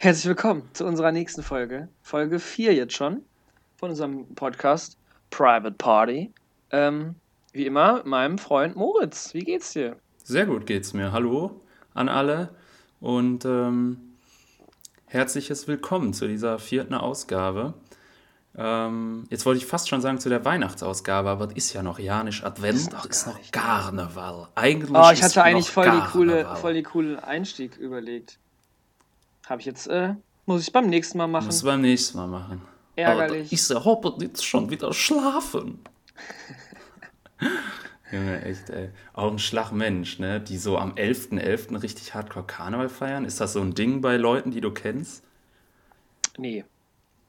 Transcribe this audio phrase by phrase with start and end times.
[0.00, 1.88] Herzlich willkommen zu unserer nächsten Folge.
[2.02, 3.22] Folge 4 jetzt schon
[3.76, 4.96] von unserem Podcast
[5.30, 6.32] Private Party.
[6.70, 7.16] Ähm,
[7.52, 9.34] wie immer, meinem Freund Moritz.
[9.34, 9.96] Wie geht's dir?
[10.22, 11.12] Sehr gut geht's mir.
[11.12, 11.60] Hallo
[11.94, 12.50] an alle
[13.00, 13.98] und ähm,
[15.06, 17.74] herzliches Willkommen zu dieser vierten Ausgabe.
[18.56, 21.98] Ähm, jetzt wollte ich fast schon sagen zu der Weihnachtsausgabe, aber es ist ja noch
[21.98, 23.38] Janisch Advent, Ist noch ist noch.
[23.50, 24.48] Karneval.
[24.54, 26.56] Eigentlich Oh, ich ist hatte eigentlich voll die coole, Karneval.
[26.56, 28.38] voll die coole Einstieg überlegt.
[29.48, 30.14] Habe ich jetzt, äh,
[30.46, 31.46] muss ich beim nächsten Mal machen.
[31.46, 32.62] Muss beim nächsten Mal machen.
[32.96, 33.46] Ärgerlich.
[33.46, 35.78] Aber ist der jetzt schon wieder schlafen?
[38.12, 38.90] Junge, echt, ey.
[39.12, 40.40] Auch ein Schlagmensch, ne?
[40.40, 41.82] Die so am 11.11.
[41.82, 43.24] richtig hardcore Karneval feiern.
[43.24, 45.22] Ist das so ein Ding bei Leuten, die du kennst?
[46.38, 46.64] Nee.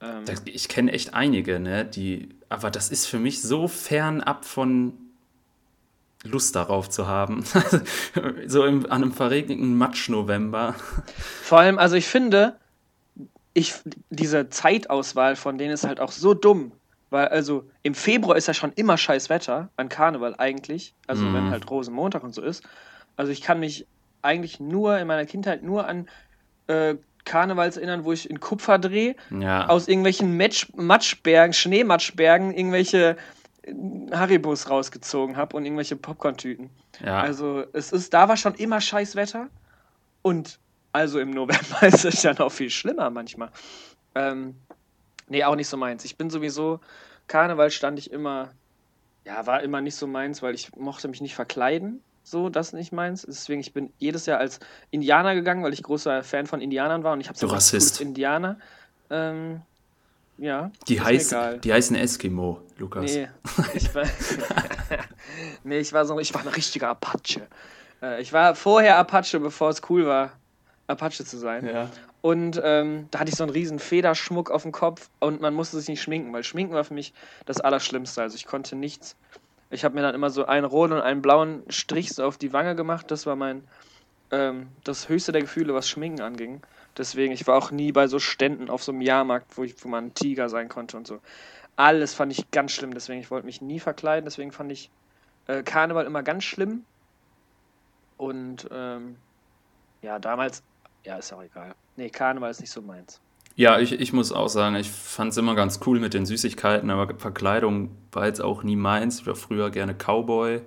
[0.01, 1.83] Ähm, Ich kenne echt einige, ne?
[1.85, 4.93] Die, aber das ist für mich so fernab von
[6.23, 7.43] Lust darauf zu haben.
[8.47, 10.75] so im, an einem verregneten Matsch-November.
[11.43, 12.57] Vor allem, also ich finde,
[13.53, 13.73] ich,
[14.09, 16.71] diese Zeitauswahl von denen ist halt auch so dumm.
[17.11, 20.93] Weil, also, im Februar ist ja schon immer scheiß Wetter, an Karneval eigentlich.
[21.07, 21.33] Also, Mhm.
[21.33, 22.63] wenn halt Rosenmontag und so ist.
[23.15, 23.87] Also, ich kann mich
[24.21, 26.07] eigentlich nur in meiner Kindheit nur an
[26.67, 29.67] äh, Karnevals erinnern, wo ich in Kupfer drehe, Ja.
[29.67, 33.17] aus irgendwelchen Matsch, Matschbergen, Schneematschbergen, irgendwelche
[34.11, 36.69] Haribos rausgezogen habe und irgendwelche Popcorn-Tüten.
[37.03, 37.21] ja.
[37.21, 39.47] Also, es ist, da war schon immer scheiß Wetter.
[40.21, 40.59] Und
[40.91, 43.49] also im November ist es ja noch viel schlimmer manchmal.
[44.15, 44.55] Ähm,
[45.27, 46.03] nee, auch nicht so meins.
[46.05, 46.79] Ich bin sowieso,
[47.27, 48.51] Karneval stand ich immer,
[49.25, 52.01] ja, war immer nicht so meins, weil ich mochte mich nicht verkleiden.
[52.23, 53.23] So, das nicht meins.
[53.27, 54.59] Deswegen, ich bin jedes Jahr als
[54.91, 57.97] Indianer gegangen, weil ich großer Fan von Indianern war und ich habe so Rassist.
[57.97, 58.59] cooles Indianer.
[59.09, 59.61] Ähm,
[60.39, 60.71] ja.
[60.87, 61.59] die, ist mir heißen, egal.
[61.59, 63.13] die heißen Eskimo, Lukas.
[63.13, 63.27] Nee,
[63.73, 64.03] ich war,
[65.63, 67.47] nee, ich war so, ich war ein richtiger Apache.
[68.01, 70.31] Äh, ich war vorher Apache, bevor es cool war,
[70.87, 71.65] Apache zu sein.
[71.65, 71.89] Ja.
[72.21, 75.77] Und ähm, da hatte ich so einen riesen Federschmuck auf dem Kopf und man musste
[75.77, 77.13] sich nicht schminken, weil Schminken war für mich
[77.45, 78.21] das Allerschlimmste.
[78.21, 79.15] Also ich konnte nichts.
[79.69, 82.51] Ich habe mir dann immer so einen roten und einen blauen Strich so auf die
[82.51, 83.09] Wange gemacht.
[83.11, 83.63] Das war mein
[84.31, 86.61] ähm, das höchste der Gefühle, was Schminken anging.
[86.99, 89.87] Deswegen, ich war auch nie bei so Ständen auf so einem Jahrmarkt, wo, ich, wo
[89.87, 91.21] man ein Tiger sein konnte und so.
[91.77, 94.91] Alles fand ich ganz schlimm, deswegen, ich wollte mich nie verkleiden, deswegen fand ich
[95.47, 96.83] äh, Karneval immer ganz schlimm.
[98.17, 99.15] Und ähm,
[100.01, 100.61] ja, damals,
[101.05, 101.73] ja, ist auch egal.
[101.95, 103.21] Nee, Karneval ist nicht so meins.
[103.55, 106.89] Ja, ich, ich muss auch sagen, ich fand es immer ganz cool mit den Süßigkeiten,
[106.89, 109.21] aber Verkleidung war jetzt auch nie meins.
[109.21, 110.61] Ich war früher gerne Cowboy.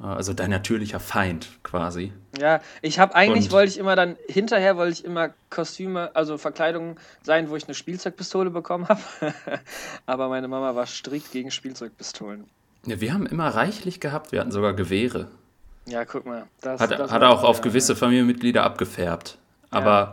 [0.00, 2.12] Also dein natürlicher Feind quasi.
[2.38, 6.38] Ja, ich habe eigentlich Und- wollte ich immer dann hinterher wollte ich immer Kostüme, also
[6.38, 9.00] Verkleidungen sein, wo ich eine Spielzeugpistole bekommen habe.
[10.06, 12.44] Aber meine Mama war strikt gegen Spielzeugpistolen.
[12.86, 14.30] Ja, wir haben immer reichlich gehabt.
[14.30, 15.28] Wir hatten sogar Gewehre.
[15.86, 16.46] Ja, guck mal.
[16.60, 19.36] Das, Hat, das hat auch auf ja, gewisse Familienmitglieder abgefärbt.
[19.70, 20.12] Aber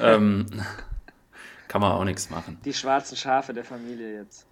[0.00, 0.46] ähm,
[1.68, 2.58] kann man auch nichts machen.
[2.64, 4.46] Die schwarzen Schafe der Familie jetzt.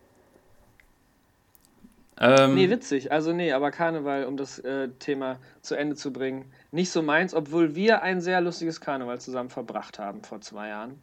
[2.21, 3.11] Ähm, Nee, witzig.
[3.11, 7.35] Also nee, aber Karneval, um das äh, Thema zu Ende zu bringen, nicht so meins,
[7.35, 11.01] obwohl wir ein sehr lustiges Karneval zusammen verbracht haben vor zwei Jahren.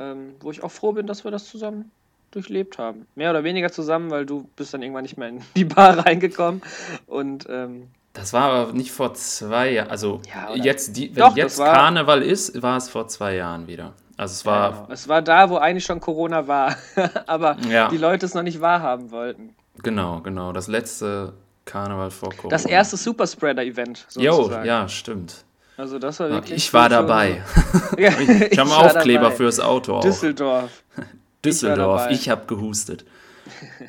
[0.00, 1.90] Ähm, wo ich auch froh bin, dass wir das zusammen
[2.32, 3.06] durchlebt haben.
[3.14, 6.62] Mehr oder weniger zusammen, weil du bist dann irgendwann nicht mehr in die Bar reingekommen.
[7.06, 9.90] Und ähm, das war aber nicht vor zwei Jahren.
[9.90, 13.92] Also Ja, jetzt, die, wenn Doch, jetzt Karneval ist, war es vor zwei Jahren wieder.
[14.16, 14.86] Also es war, genau.
[14.90, 16.76] es war da, wo eigentlich schon Corona war.
[17.26, 17.88] aber Ja.
[17.88, 19.54] die Leute es noch nicht wahrhaben wollten.
[19.82, 21.32] Genau, genau, das letzte
[21.64, 22.50] Karneval vor Corona.
[22.50, 24.06] Das erste Superspreader-Event.
[24.16, 25.44] Jo, ja, stimmt.
[25.76, 26.56] Also das war wirklich.
[26.56, 27.42] Ich war dabei.
[27.98, 29.36] Ja, Ich habe einen Aufkleber dabei.
[29.36, 30.00] fürs Auto auch.
[30.02, 30.82] Düsseldorf.
[31.44, 32.02] Düsseldorf.
[32.02, 32.12] dabei.
[32.14, 33.04] Ich habe gehustet.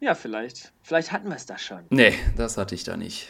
[0.00, 0.72] Ja, vielleicht.
[0.82, 1.78] Vielleicht hatten wir es da schon.
[1.90, 3.28] Nee, das hatte ich da nicht.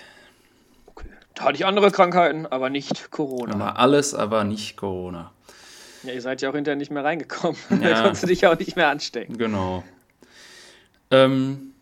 [0.86, 1.04] Okay.
[1.34, 3.53] Da hatte ich andere Krankheiten, aber nicht Corona.
[3.54, 5.32] Aber alles, aber nicht Corona.
[6.03, 7.59] Ja, ihr seid ja auch hinterher nicht mehr reingekommen.
[7.69, 8.00] da Ja.
[8.03, 9.36] konntest du dich auch nicht mehr anstecken.
[9.36, 9.84] Genau.
[11.12, 11.73] Ähm,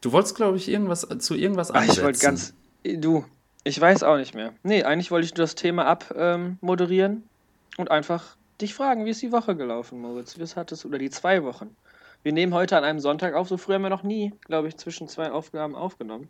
[0.00, 1.98] du wolltest, glaube ich, irgendwas zu irgendwas ansetzen.
[1.98, 2.54] ich wollte ganz.
[2.84, 3.24] Du,
[3.64, 4.52] ich weiß auch nicht mehr.
[4.62, 7.22] Nee, eigentlich wollte ich das Thema abmoderieren ähm,
[7.78, 10.38] und einfach dich fragen, wie ist die Woche gelaufen, Moritz?
[10.38, 11.74] Wie es hattest oder die zwei Wochen?
[12.22, 14.76] Wir nehmen heute an einem Sonntag auf, so früh haben wir noch nie, glaube ich,
[14.76, 16.28] zwischen zwei Aufgaben aufgenommen.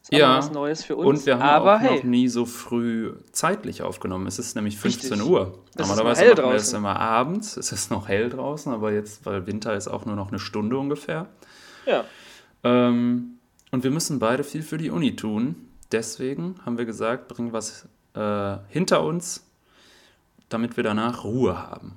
[0.00, 0.36] Das ist Ja.
[0.36, 1.06] was Neues für uns.
[1.06, 4.26] Und wir haben aber auch hey, noch nie so früh zeitlich aufgenommen.
[4.26, 5.28] Es ist nämlich 15 Richtig.
[5.30, 5.58] Uhr.
[5.74, 7.56] Es ist Normalerweise machen wir es immer abends.
[7.56, 10.76] Es ist noch hell draußen, aber jetzt, weil Winter ist auch nur noch eine Stunde
[10.76, 11.26] ungefähr.
[11.86, 12.04] Ja.
[12.62, 13.38] Ähm,
[13.70, 15.56] und wir müssen beide viel für die Uni tun.
[15.92, 19.44] Deswegen haben wir gesagt, bringen was äh, hinter uns,
[20.48, 21.96] damit wir danach Ruhe haben.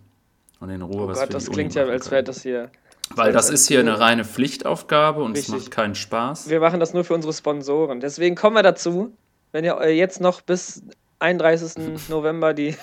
[0.60, 2.42] Und in Ruhe Oh was Gott, für das die klingt Uni ja, als wäre das
[2.42, 2.72] hier.
[3.16, 5.56] Weil das ist hier eine so- reine Pflichtaufgabe und es Richtig.
[5.66, 6.50] macht keinen Spaß.
[6.50, 8.00] Wir machen das nur für unsere Sponsoren.
[8.00, 9.14] Deswegen kommen wir dazu,
[9.52, 10.84] wenn ihr äh, jetzt noch bis
[11.20, 11.76] 31.
[12.10, 12.76] November die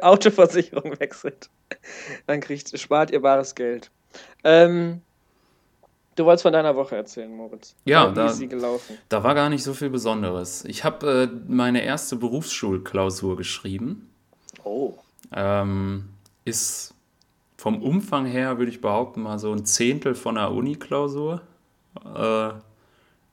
[0.00, 1.50] Autoversicherung wechselt,
[2.26, 3.90] dann kriegt, spart ihr bares Geld.
[4.42, 5.02] Ähm,
[6.16, 7.74] du wolltest von deiner Woche erzählen, Moritz.
[7.84, 8.98] Ja, Wie da, ist sie gelaufen?
[9.08, 10.64] da war gar nicht so viel Besonderes.
[10.64, 14.10] Ich habe äh, meine erste Berufsschulklausur geschrieben.
[14.64, 14.94] Oh.
[15.32, 16.08] Ähm,
[16.44, 16.94] ist
[17.56, 21.42] vom Umfang her, würde ich behaupten, mal so ein Zehntel von einer Uni-Klausur.
[22.04, 22.52] Äh,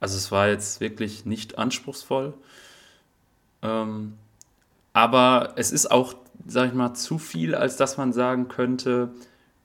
[0.00, 2.34] also es war jetzt wirklich nicht anspruchsvoll.
[3.62, 4.14] Ähm,
[4.92, 6.14] aber es ist auch,
[6.46, 9.10] sag ich mal, zu viel, als dass man sagen könnte,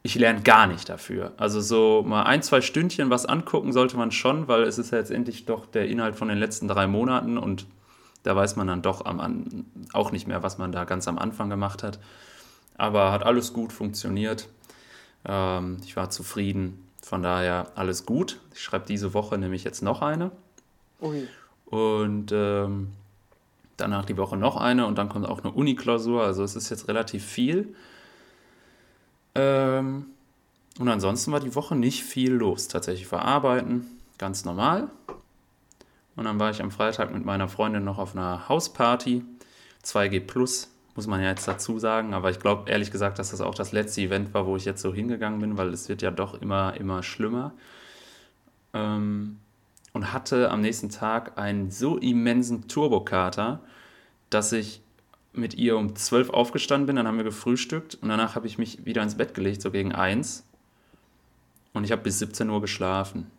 [0.04, 1.32] ich lerne gar nicht dafür.
[1.38, 4.98] Also so mal ein, zwei Stündchen was angucken sollte man schon, weil es ist ja
[4.98, 7.66] letztendlich doch der Inhalt von den letzten drei Monaten und
[8.24, 11.18] da weiß man dann doch am, an, auch nicht mehr, was man da ganz am
[11.18, 12.00] Anfang gemacht hat.
[12.78, 14.50] Aber hat alles gut funktioniert.
[15.26, 16.80] Ähm, ich war zufrieden.
[17.02, 18.40] Von daher alles gut.
[18.54, 20.32] Ich schreibe diese Woche nämlich jetzt noch eine.
[21.02, 21.28] Ui.
[21.66, 22.90] Und ähm,
[23.78, 26.24] danach die Woche noch eine und dann kommt auch eine Uni-Klausur.
[26.24, 27.76] Also es ist jetzt relativ viel.
[29.35, 30.06] Ähm,
[30.80, 32.68] und ansonsten war die Woche nicht viel los.
[32.68, 33.85] Tatsächlich war Arbeiten,
[34.18, 34.89] ganz normal.
[36.15, 39.24] Und dann war ich am Freitag mit meiner Freundin noch auf einer Hausparty.
[39.83, 42.13] 2G Plus, muss man ja jetzt dazu sagen.
[42.13, 44.81] Aber ich glaube ehrlich gesagt, dass das auch das letzte Event war, wo ich jetzt
[44.81, 47.53] so hingegangen bin, weil es wird ja doch immer, immer schlimmer.
[48.74, 49.39] Ähm,
[49.91, 53.59] und hatte am nächsten Tag einen so immensen Turbokater,
[54.30, 54.81] dass ich
[55.33, 58.85] mit ihr um 12 aufgestanden bin, dann haben wir gefrühstückt und danach habe ich mich
[58.85, 60.45] wieder ins Bett gelegt, so gegen 1.
[61.74, 63.31] Und ich habe bis 17 Uhr geschlafen.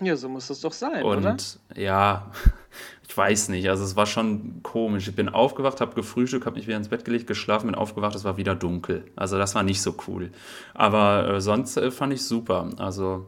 [0.00, 1.36] Ja, so muss das doch sein, Und oder?
[1.74, 2.30] ja,
[3.08, 5.08] ich weiß nicht, also es war schon komisch.
[5.08, 8.24] Ich bin aufgewacht, habe gefrühstückt, habe mich wieder ins Bett gelegt, geschlafen, bin aufgewacht, es
[8.24, 9.04] war wieder dunkel.
[9.16, 10.30] Also das war nicht so cool.
[10.74, 12.70] Aber äh, sonst äh, fand ich super.
[12.78, 13.26] Also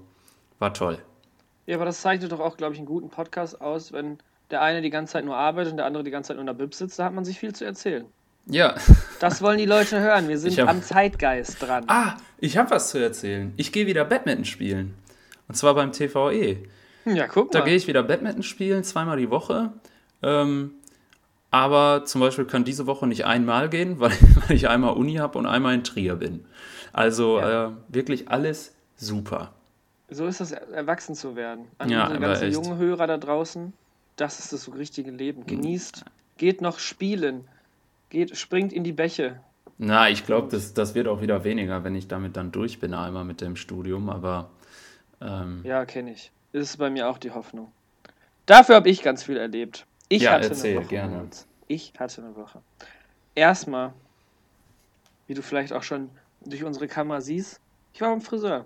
[0.61, 0.99] war toll.
[1.67, 4.19] Ja, aber das zeichnet doch auch, glaube ich, einen guten Podcast aus, wenn
[4.51, 6.47] der eine die ganze Zeit nur arbeitet und der andere die ganze Zeit nur in
[6.47, 8.05] der Bib sitzt, da hat man sich viel zu erzählen.
[8.47, 8.75] Ja.
[9.21, 10.29] Das wollen die Leute hören.
[10.29, 11.85] Wir sind hab- am Zeitgeist dran.
[11.89, 13.53] Ah, ich habe was zu erzählen.
[13.57, 14.95] Ich gehe wieder Badminton spielen.
[15.47, 16.57] Und zwar beim TVE.
[17.05, 17.65] Ja, guck Da mal.
[17.67, 19.73] gehe ich wieder Badminton spielen, zweimal die Woche.
[20.23, 20.73] Ähm,
[21.51, 24.13] aber zum Beispiel kann diese Woche nicht einmal gehen, weil,
[24.47, 26.45] weil ich einmal Uni habe und einmal in Trier bin.
[26.93, 27.67] Also Ja.
[27.69, 29.53] äh, wirklich alles super.
[30.09, 31.67] So ist es, erwachsen zu werden.
[31.79, 33.73] An Ja, unsere ganzen jungen Hörer da draußen,
[34.21, 35.47] das ist das richtige Leben.
[35.47, 36.05] Genießt,
[36.37, 37.49] geht noch spielen,
[38.11, 39.41] geht, springt in die Bäche.
[39.79, 42.93] Na, ich glaube, das, das wird auch wieder weniger, wenn ich damit dann durch bin,
[42.93, 44.11] einmal mit dem Studium.
[44.11, 44.51] Aber
[45.23, 46.31] ähm, Ja, kenne ich.
[46.53, 47.73] Ist bei mir auch die Hoffnung.
[48.47, 49.87] Dafür habe ich ganz viel erlebt.
[50.09, 50.89] Ich Ja, hatte erzähl, eine Woche.
[50.89, 51.29] gerne.
[51.69, 52.61] Ich hatte eine Woche.
[53.35, 53.93] Erstmal,
[55.29, 56.11] wie du vielleicht auch schon
[56.45, 57.61] durch unsere Kamera siehst,
[57.95, 58.65] ich war beim Friseur.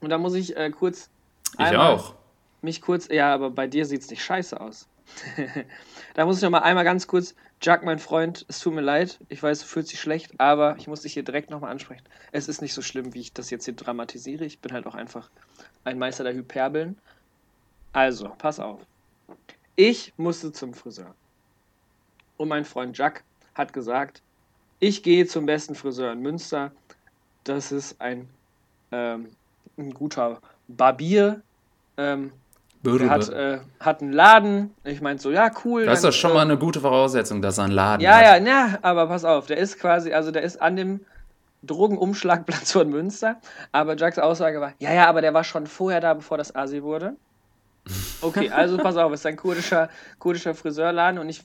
[0.00, 1.10] Und da muss ich äh, kurz
[1.58, 2.14] ich auch.
[2.62, 4.88] Mich kurz, ja, aber bei dir sieht es nicht scheiße aus.
[6.14, 9.18] da muss ich noch mal einmal ganz kurz, Jack, mein Freund, es tut mir leid,
[9.28, 12.04] ich weiß, du fühlst dich schlecht, aber ich muss dich hier direkt nochmal ansprechen.
[12.30, 14.44] Es ist nicht so schlimm, wie ich das jetzt hier dramatisiere.
[14.44, 15.28] Ich bin halt auch einfach
[15.84, 16.96] ein Meister der Hyperbeln.
[17.92, 18.80] Also, pass auf.
[19.74, 21.14] Ich musste zum Friseur.
[22.36, 23.24] Und mein Freund Jack
[23.54, 24.22] hat gesagt,
[24.78, 26.70] ich gehe zum besten Friseur in Münster.
[27.42, 28.28] Das ist ein,
[28.92, 29.30] ähm,
[29.76, 31.42] ein guter Barbier.
[31.96, 32.32] Ähm,
[32.82, 34.74] der hat, äh, hat einen Laden.
[34.84, 35.86] Ich meinte so, ja, cool.
[35.86, 38.42] das ist doch schon äh, mal eine gute Voraussetzung, dass er einen Laden Ja, hat.
[38.42, 41.00] ja, ja, aber pass auf, der ist quasi, also der ist an dem
[41.62, 43.36] Drogenumschlagplatz von Münster.
[43.72, 46.82] Aber Jacks Aussage war, ja, ja, aber der war schon vorher da, bevor das Asi
[46.82, 47.16] wurde.
[48.20, 49.88] Okay, also pass auf, es ist ein kurdischer,
[50.18, 51.42] kurdischer Friseurladen und ich,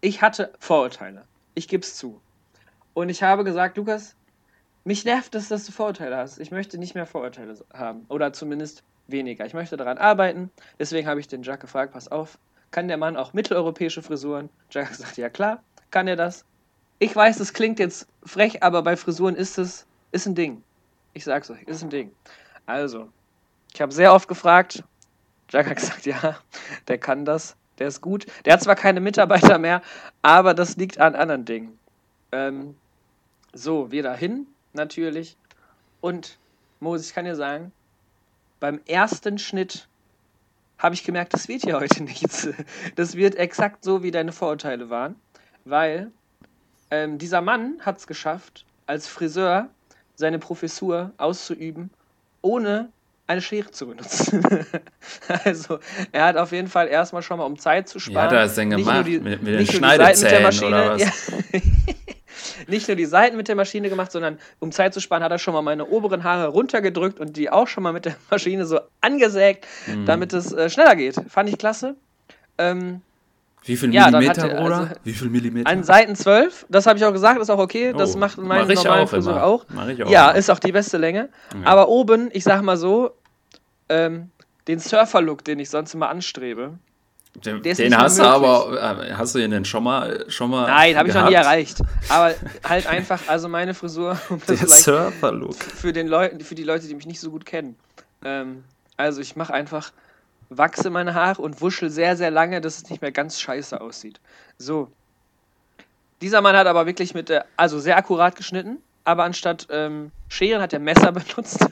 [0.00, 1.24] ich hatte Vorurteile.
[1.54, 2.20] Ich gebe es zu.
[2.94, 4.14] Und ich habe gesagt, Lukas,
[4.84, 6.38] mich nervt es, dass du Vorurteile hast.
[6.38, 8.06] Ich möchte nicht mehr Vorurteile haben.
[8.08, 9.46] Oder zumindest weniger.
[9.46, 10.50] Ich möchte daran arbeiten.
[10.78, 12.38] Deswegen habe ich den Jack gefragt, pass auf,
[12.70, 14.50] kann der Mann auch mitteleuropäische Frisuren?
[14.70, 16.44] Jack gesagt, ja klar, kann er das.
[16.98, 20.62] Ich weiß, das klingt jetzt frech, aber bei Frisuren ist es ist ein Ding.
[21.12, 22.12] Ich sag's euch, ist ein Ding.
[22.66, 23.08] Also,
[23.74, 24.82] ich habe sehr oft gefragt.
[25.50, 26.38] Jack hat gesagt, ja,
[26.88, 28.26] der kann das, der ist gut.
[28.44, 29.82] Der hat zwar keine Mitarbeiter mehr,
[30.22, 31.78] aber das liegt an anderen Dingen.
[32.32, 32.76] Ähm,
[33.52, 35.36] so, wir dahin, natürlich.
[36.00, 36.38] Und
[36.80, 37.72] Moses, ich kann dir sagen,
[38.60, 39.88] beim ersten Schnitt
[40.78, 42.48] habe ich gemerkt, das wird hier heute nichts.
[42.96, 45.16] Das wird exakt so, wie deine Vorurteile waren.
[45.64, 46.10] Weil
[46.90, 49.68] ähm, dieser Mann hat es geschafft, als Friseur
[50.14, 51.90] seine Professur auszuüben,
[52.42, 52.88] ohne
[53.26, 54.42] eine Schere zu benutzen.
[55.44, 55.80] also,
[56.12, 58.26] er hat auf jeden Fall erstmal schon mal, um Zeit zu sparen.
[58.26, 59.06] hat er das denn gemacht?
[59.06, 61.00] die- mit, mit den Schneidezähnen oder was?
[61.02, 61.60] Ja.
[62.66, 65.38] nicht nur die Seiten mit der Maschine gemacht, sondern um Zeit zu sparen, hat er
[65.38, 68.80] schon mal meine oberen Haare runtergedrückt und die auch schon mal mit der Maschine so
[69.00, 70.06] angesägt, Mhm.
[70.06, 71.16] damit es äh, schneller geht.
[71.28, 71.94] Fand ich klasse.
[72.58, 73.00] Ähm,
[73.64, 74.76] Wie viel Ja, Millimeter, hat er- Bruder?
[74.78, 75.70] also- Wie viel Millimeter?
[75.70, 77.92] An Seiten 12, das habe ich auch gesagt, ist auch okay.
[77.96, 79.44] Das Oh, macht meine mach ich normalen auch Frisur immer.
[79.44, 79.66] auch.
[79.68, 80.38] Mach ich auch Ja, immer.
[80.38, 81.28] ist auch die beste Länge.
[81.54, 81.66] Ja.
[81.70, 83.10] Aber oben, ich sag mal so,
[83.88, 84.30] ähm,
[84.68, 86.78] den Surfer-Look, den ich sonst immer anstrebe.
[87.44, 90.96] Den, den hast du aber, äh, hast du ihn denn schon mal, schon mal Nein,
[90.96, 91.78] habe ich noch nie erreicht.
[92.08, 95.54] Aber halt einfach, also meine Frisur, um Der das vielleicht Surfer-Look.
[95.56, 96.08] für, den
[96.40, 97.76] für die Leute, die mich nicht so gut kennen.
[98.24, 98.64] Ähm,
[98.96, 99.92] also ich mache einfach,
[100.50, 104.20] wachse meine Haare und wuschel sehr, sehr lange, dass es nicht mehr ganz scheiße aussieht.
[104.58, 104.90] So.
[106.20, 110.60] Dieser Mann hat aber wirklich mit der, also sehr akkurat geschnitten, aber anstatt ähm, Scheren
[110.60, 111.66] hat er Messer benutzt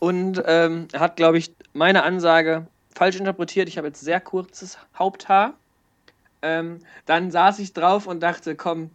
[0.00, 3.68] und ähm, hat, glaube ich, meine Ansage falsch interpretiert.
[3.68, 5.54] Ich habe jetzt sehr kurzes Haupthaar.
[6.42, 8.90] Ähm, dann saß ich drauf und dachte, komm,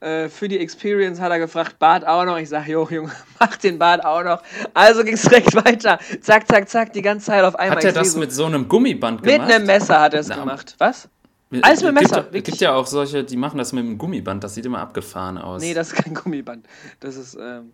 [0.00, 2.36] äh, für die Experience hat er gefragt, Bart auch noch.
[2.38, 4.42] Ich sage, jo, Junge, mach den Bart auch noch.
[4.74, 5.98] Also ging es direkt weiter.
[6.20, 7.78] Zack, zack, zack, die ganze Zeit auf einmal.
[7.78, 9.52] Hat er das mit so einem Gummiband mit gemacht?
[9.52, 10.74] einem Messer hat er es gemacht.
[10.78, 11.08] Was?
[11.48, 12.44] Mit- alles mit es Messer, Gibt, es wirklich.
[12.44, 14.42] gibt ja auch solche, die machen das mit einem Gummiband.
[14.42, 15.62] Das sieht immer abgefahren aus.
[15.62, 16.66] Nee, das ist kein Gummiband.
[16.98, 17.70] Das ist ähm,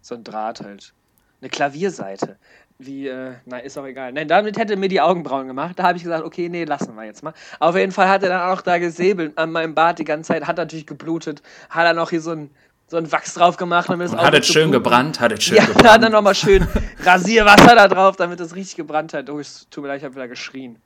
[0.00, 0.92] so ein Draht halt.
[1.40, 2.36] Eine Klavierseite.
[2.84, 4.12] Wie, äh, na, ist auch egal.
[4.12, 5.78] Nein, damit hätte er mir die Augenbrauen gemacht.
[5.78, 7.32] Da habe ich gesagt, okay, nee, lassen wir jetzt mal.
[7.60, 10.46] Auf jeden Fall hat er dann auch da gesäbelt an meinem Bart die ganze Zeit.
[10.46, 11.42] Hat natürlich geblutet.
[11.70, 12.50] Hat er noch hier so ein,
[12.88, 13.88] so ein Wachs drauf gemacht.
[13.88, 14.84] Damit es auch hat es schön bluten.
[14.84, 16.02] gebrannt, hat es schön Ja, da hat gebrannt.
[16.04, 16.66] er nochmal schön
[17.04, 19.30] Rasierwasser da drauf, damit es richtig gebrannt hat.
[19.30, 20.76] Oh, es tut mir leid, ich habe wieder geschrien.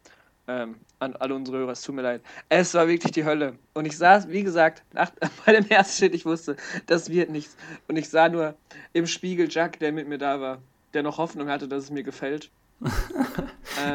[0.48, 2.20] Ähm, an alle unsere Hörer, es tut mir leid.
[2.50, 3.54] Es war wirklich die Hölle.
[3.72, 5.10] Und ich saß, wie gesagt, nach,
[5.46, 7.56] bei dem ersten Shit, ich wusste, das wird nichts.
[7.88, 8.54] Und ich sah nur
[8.92, 10.58] im Spiegel Jack, der mit mir da war,
[10.96, 12.50] der noch Hoffnung hatte, dass es mir gefällt.
[12.84, 12.90] ähm,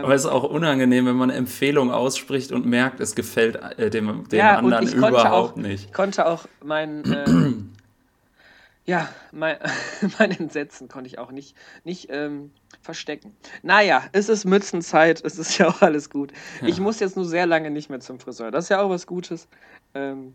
[0.04, 3.90] Aber es ist auch unangenehm, wenn man eine Empfehlung ausspricht und merkt, es gefällt äh,
[3.90, 5.86] dem, dem Ja, anderen überhaupt auch- nicht.
[5.88, 7.26] Ich konnte auch mein, äh,
[8.86, 9.58] ja, mein,
[10.20, 13.36] mein Entsetzen konnte ich auch nicht, nicht ähm, verstecken.
[13.62, 16.32] Naja, es ist Mützenzeit, es ist ja auch alles gut.
[16.66, 18.52] Ich muss jetzt nur sehr lange nicht mehr zum Friseur.
[18.52, 19.48] Das ist ja auch was Gutes.
[19.94, 20.34] Ähm,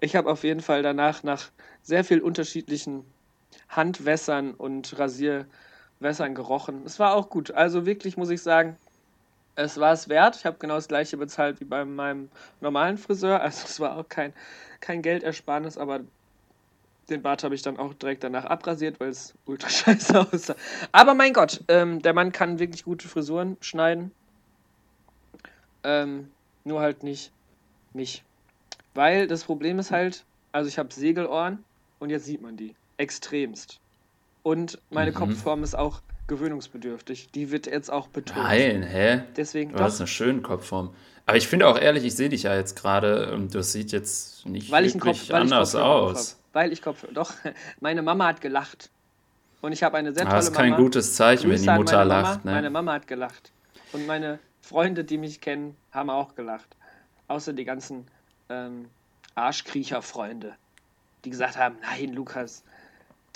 [0.00, 1.50] ich habe auf jeden Fall danach nach
[1.82, 3.04] sehr viel unterschiedlichen
[3.68, 4.98] Handwässern und
[6.00, 6.82] Rasierwässern gerochen.
[6.84, 7.50] Es war auch gut.
[7.50, 8.76] Also wirklich muss ich sagen,
[9.54, 10.36] es war es wert.
[10.36, 12.28] Ich habe genau das gleiche bezahlt wie bei meinem
[12.60, 13.40] normalen Friseur.
[13.40, 14.32] Also es war auch kein,
[14.80, 16.00] kein Geldersparnis, aber
[17.08, 20.56] den Bart habe ich dann auch direkt danach abrasiert, weil es ultra scheiße aussah.
[20.92, 24.12] Aber mein Gott, ähm, der Mann kann wirklich gute Frisuren schneiden.
[25.84, 26.30] Ähm,
[26.64, 27.32] nur halt nicht
[27.94, 28.24] mich.
[28.94, 31.64] Weil das Problem ist halt, also ich habe Segelohren
[32.00, 32.74] und jetzt sieht man die.
[32.98, 33.78] Extremst.
[34.46, 35.14] Und meine Mhm.
[35.16, 37.30] Kopfform ist auch gewöhnungsbedürftig.
[37.34, 38.44] Die wird jetzt auch betont.
[38.44, 39.24] Nein, hä?
[39.36, 40.94] Deswegen Du hast doch, eine schöne Kopfform.
[41.26, 44.46] Aber ich finde auch ehrlich, ich sehe dich ja jetzt gerade und das sieht jetzt
[44.46, 46.36] nicht weil wirklich Kopf, anders aus.
[46.44, 46.54] hab.
[46.54, 47.12] Weil ich Kopfhörer.
[47.12, 47.32] Doch,
[47.80, 48.90] meine Mama hat gelacht.
[49.62, 50.82] Und ich habe eine sehr Ah, tolle Das ist kein Mama.
[50.82, 52.44] gutes Zeichen, wenn die Grüße Mutter meine lacht.
[52.44, 52.54] Mama.
[52.54, 52.70] Meine Ne?
[52.70, 53.50] Mama hat gelacht.
[53.92, 56.68] Und meine Freunde, die mich kennen, haben auch gelacht.
[57.26, 58.06] Außer die ganzen
[58.48, 58.84] ähm,
[59.34, 60.54] Arschkriecher-Freunde,
[61.24, 62.62] die gesagt haben, nein, Lukas,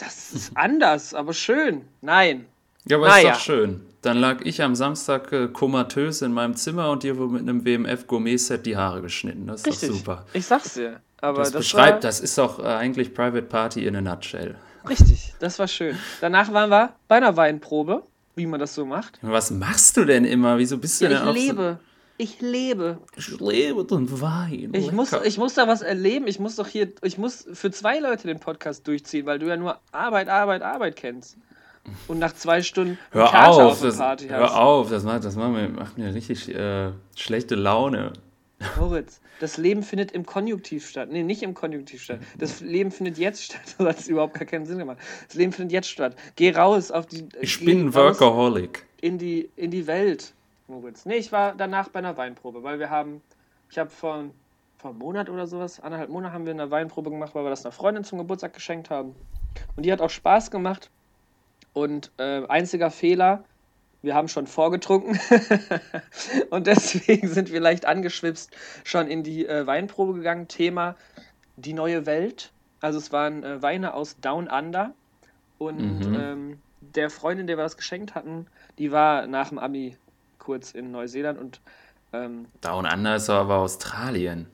[0.00, 1.82] das ist anders, aber schön.
[2.00, 2.46] Nein.
[2.86, 3.30] Ja, aber Naja.
[3.32, 3.80] ist doch schön.
[4.02, 7.64] Dann lag ich am Samstag äh, komatös in meinem Zimmer und dir wurde mit einem
[7.66, 9.46] WMF-Gourmet-Set die Haare geschnitten.
[9.46, 9.88] Das ist Richtig.
[9.90, 10.26] doch super.
[10.32, 11.00] Ich sag's dir.
[11.20, 14.54] Aber Das, das, beschreibt, war, das ist doch äh, eigentlich Private Party in a nutshell.
[14.88, 15.98] Richtig, das war schön.
[16.22, 18.02] Danach waren wir bei einer Weinprobe,
[18.36, 19.18] wie man das so macht.
[19.20, 20.56] Was machst du denn immer?
[20.56, 21.78] Wieso bist du Ja, denn ich lebe.
[22.20, 22.98] Ich lebe.
[23.16, 24.72] Ich lebe den Wein.
[24.74, 26.26] Ich muss, ich muss da was erleben.
[26.26, 29.56] Ich muss doch hier, ich muss für zwei Leute den Podcast durchziehen, weil du ja
[29.56, 31.38] nur Arbeit, Arbeit, Arbeit kennst.
[32.08, 34.38] Und nach zwei Stunden Hör Kater auf, der das, Party hast.
[34.38, 38.12] hör auf, das macht, das macht mir, macht mir richtig äh, schlechte Laune.
[38.78, 41.08] Moritz, das Leben findet im Konjunktiv statt.
[41.10, 42.20] Nee, nicht im Konjunktiv statt.
[42.36, 43.62] Das Leben findet jetzt statt.
[43.78, 44.98] Das hat überhaupt gar keinen Sinn gemacht.
[45.26, 46.16] Das Leben findet jetzt statt.
[46.36, 47.26] Geh raus auf die.
[47.40, 48.84] Ich bin ein Workaholic.
[49.00, 50.34] In die, in die Welt,
[50.70, 51.04] Moritz.
[51.06, 53.22] Nee, ich war danach bei einer Weinprobe, weil wir haben.
[53.70, 54.24] Ich habe vor,
[54.78, 57.64] vor einem Monat oder sowas, anderthalb Monate haben wir eine Weinprobe gemacht, weil wir das
[57.64, 59.14] einer Freundin zum Geburtstag geschenkt haben.
[59.76, 60.90] Und die hat auch Spaß gemacht.
[61.72, 63.44] Und äh, einziger Fehler,
[64.02, 65.20] wir haben schon vorgetrunken
[66.50, 68.50] und deswegen sind wir leicht angeschwipst
[68.84, 70.48] schon in die äh, Weinprobe gegangen.
[70.48, 70.96] Thema
[71.56, 72.52] die neue Welt.
[72.80, 74.94] Also es waren äh, Weine aus Down Under
[75.58, 76.12] und Mhm.
[76.14, 78.46] ähm, der Freundin, der wir das geschenkt hatten,
[78.78, 79.96] die war nach dem Abi
[80.40, 81.60] kurz in Neuseeland und
[82.12, 84.46] ähm, Down Under ist aber Australien.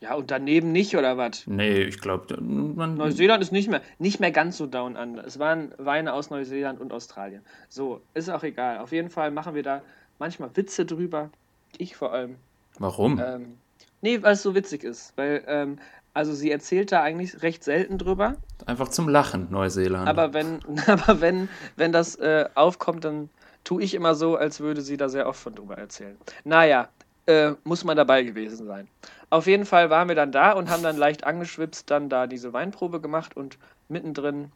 [0.00, 1.46] ja und daneben nicht oder was?
[1.46, 2.94] Nee, ich glaube, man.
[2.96, 5.24] Neuseeland ist nicht mehr, nicht mehr ganz so down under.
[5.26, 7.42] Es waren Weine aus Neuseeland und Australien.
[7.68, 8.78] So, ist auch egal.
[8.78, 9.82] Auf jeden Fall machen wir da
[10.18, 11.30] manchmal Witze drüber.
[11.76, 12.36] Ich vor allem.
[12.78, 13.20] Warum?
[13.22, 13.58] Ähm,
[14.00, 15.12] nee, weil es so witzig ist.
[15.16, 15.78] Weil, ähm,
[16.14, 18.36] also sie erzählt da eigentlich recht selten drüber.
[18.64, 20.08] Einfach zum Lachen, Neuseeland.
[20.08, 23.28] Aber wenn, aber wenn, wenn das äh, aufkommt, dann
[23.66, 26.16] tue ich immer so, als würde sie da sehr oft von drüber erzählen.
[26.44, 26.88] Naja,
[27.26, 28.88] äh, muss man dabei gewesen sein.
[29.28, 32.52] Auf jeden Fall waren wir dann da und haben dann leicht angeschwipst, dann da diese
[32.52, 33.58] Weinprobe gemacht und
[33.88, 34.52] mittendrin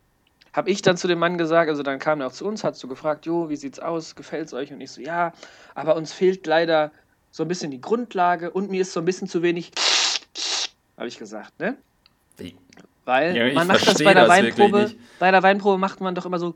[0.52, 2.76] habe ich dann zu dem Mann gesagt, also dann kam er auch zu uns, hat
[2.76, 4.72] so gefragt, jo, wie sieht's aus, gefällt's euch?
[4.72, 5.32] Und ich so, ja,
[5.74, 6.92] aber uns fehlt leider
[7.30, 9.72] so ein bisschen die Grundlage und mir ist so ein bisschen zu wenig,
[10.96, 11.76] habe ich gesagt, ne?
[13.04, 16.26] Weil Ja, man macht das bei der das Weinprobe, bei der Weinprobe macht man doch
[16.26, 16.54] immer so,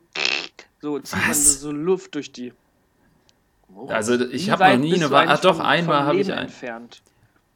[0.85, 1.61] so zieht man Was?
[1.63, 2.53] so Luft durch die.
[3.89, 5.07] Also, ich habe noch nie eine.
[5.07, 6.45] Ah, eigentlich doch, einmal habe ich ein.
[6.45, 7.03] entfernt.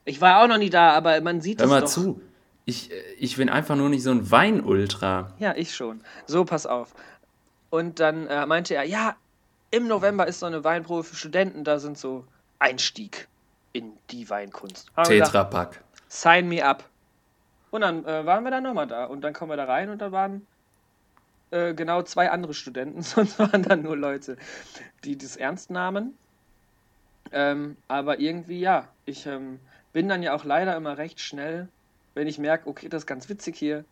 [0.07, 1.89] Ich war auch noch nie da, aber man sieht Hör es mal doch.
[1.89, 2.23] zu.
[2.65, 5.35] Ich, äh, ich bin einfach nur nicht so ein Weinultra.
[5.39, 6.01] Ja, ich schon.
[6.27, 6.95] So, pass auf.
[7.69, 9.15] Und dann äh, meinte er, ja,
[9.71, 12.25] im November ist so eine Weinprobe für Studenten, da sind so
[12.59, 13.29] Einstieg
[13.75, 14.91] in die Weinkunst.
[15.05, 15.85] Tetrapack.
[16.09, 16.83] Sign me up.
[17.71, 19.05] Und dann äh, waren wir dann nochmal da.
[19.05, 20.47] Und dann kommen wir da rein und da waren
[21.51, 23.03] äh, genau zwei andere Studenten.
[23.03, 24.37] Sonst waren dann nur Leute,
[25.05, 26.15] die das ernst nahmen.
[27.31, 29.61] Ähm, aber irgendwie, ja, ich ähm,
[29.93, 31.69] bin dann ja auch leider immer recht schnell,
[32.15, 33.85] wenn ich merke, okay, das ist ganz witzig hier,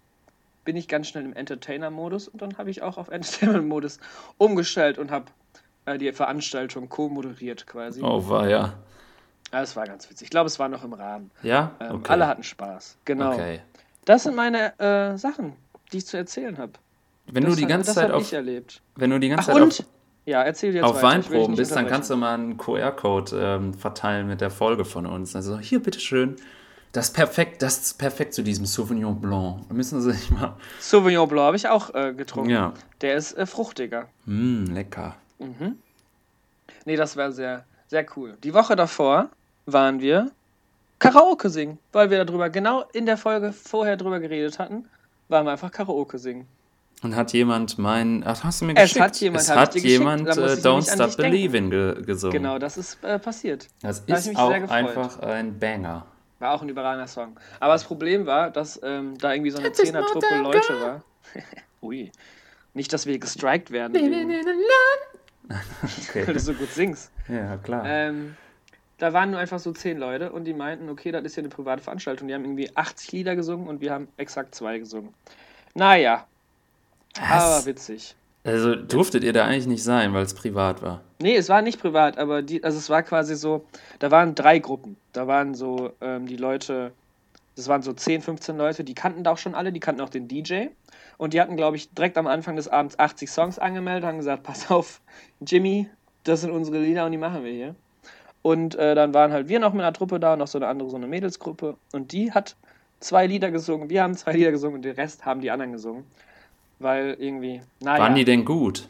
[0.65, 4.01] bin ich ganz schnell im Entertainer-Modus und dann habe ich auch auf Entertainment-Modus
[4.39, 5.27] umgestellt und habe
[5.85, 8.03] äh, die Veranstaltung co-moderiert quasi.
[8.03, 8.75] Oh, war ja.
[9.53, 10.27] Ja, es war ganz witzig.
[10.27, 11.31] Ich glaube, es war noch im Rahmen.
[11.43, 11.73] Ja?
[11.81, 12.13] Ähm, Okay.
[12.13, 12.99] Alle hatten Spaß.
[13.05, 13.33] Genau.
[13.33, 13.61] Okay.
[14.05, 15.55] Das sind meine äh, Sachen,
[15.93, 16.73] die ich zu erzählen habe.
[17.31, 19.81] Wenn du die ganze das Zeit auf, wenn du die ganze Ach Zeit und?
[19.81, 19.87] auf,
[20.27, 21.07] Ja, erzähl jetzt auf weiter.
[21.07, 25.35] Weinproben bist, dann kannst du mal einen QR-Code ähm, verteilen mit der Folge von uns.
[25.35, 26.37] Also hier, bitteschön.
[26.93, 29.71] Das ist perfekt, das ist perfekt zu diesem Sauvignon Blanc.
[29.71, 30.57] Müssen Sie sich mal.
[30.81, 32.51] Sauvignon Blanc habe ich auch äh, getrunken.
[32.51, 32.73] Ja.
[33.03, 34.09] Der ist äh, fruchtiger.
[34.25, 35.17] Mm, lecker.
[35.39, 35.77] Mhm.
[36.87, 38.39] Nee, das war sehr, sehr cool.
[38.43, 39.29] Die Woche davor
[39.67, 40.31] waren wir
[40.99, 44.89] Karaoke singen, weil wir darüber genau in der Folge vorher drüber geredet hatten,
[45.29, 46.47] waren wir einfach Karaoke singen.
[47.07, 48.25] Und hat jemand mein.
[48.27, 49.01] Ach, hast du mir Es geschickt?
[49.05, 51.17] hat jemand, es hat jemand äh, Don't Stop.
[51.17, 52.33] Believing ge gesungen.
[52.43, 53.69] Genau, das ist äh, passiert.
[53.81, 56.05] Das Da ist auch einfach ein Banger.
[56.41, 57.39] War auch ein überragender Song.
[57.61, 61.03] Aber das Problem war, dass ähm, da irgendwie so eine Zehner-Truppe Leute war.
[61.83, 62.11] Ui.
[62.75, 64.29] Nicht, dass wir gestrikt werden, wegen,
[65.49, 65.61] weil
[66.09, 66.33] Okay.
[66.33, 67.13] du so gut singst.
[67.29, 67.85] Ja, klar.
[67.87, 68.35] Ähm,
[68.99, 71.51] da waren nur einfach so zehn Leute und die meinten, okay, das ist ja eine
[71.51, 72.27] private Veranstaltung.
[72.27, 75.15] Die haben irgendwie 80 Lieder gesungen und wir haben exakt zwei gesungen.
[75.75, 76.27] Naja,
[77.23, 78.17] aber witzig.
[78.45, 81.01] Also durftet ihr da eigentlich nicht sein, weil es privat war.
[81.21, 83.67] Nee, es war nicht privat, aber die, also es war quasi so,
[83.99, 84.97] da waren drei Gruppen.
[85.13, 86.93] Da waren so ähm, die Leute,
[87.57, 90.11] das waren so 10, 15 Leute, die kannten da auch schon alle, die kannten auch
[90.11, 90.67] den DJ.
[91.19, 94.45] Und die hatten, glaube ich, direkt am Anfang des Abends 80 Songs angemeldet, haben gesagt,
[94.45, 95.01] pass auf,
[95.41, 95.89] Jimmy,
[96.23, 97.75] das sind unsere Lieder und die machen wir hier.
[98.43, 100.89] Und äh, dann waren halt wir noch mit einer Truppe da, noch so eine andere,
[100.89, 101.77] so eine Mädelsgruppe.
[101.93, 102.55] Und die hat
[103.01, 106.05] zwei Lieder gesungen, wir haben zwei Lieder gesungen und den Rest haben die anderen gesungen.
[106.79, 108.03] Weil irgendwie, naja.
[108.03, 108.89] Waren die denn gut?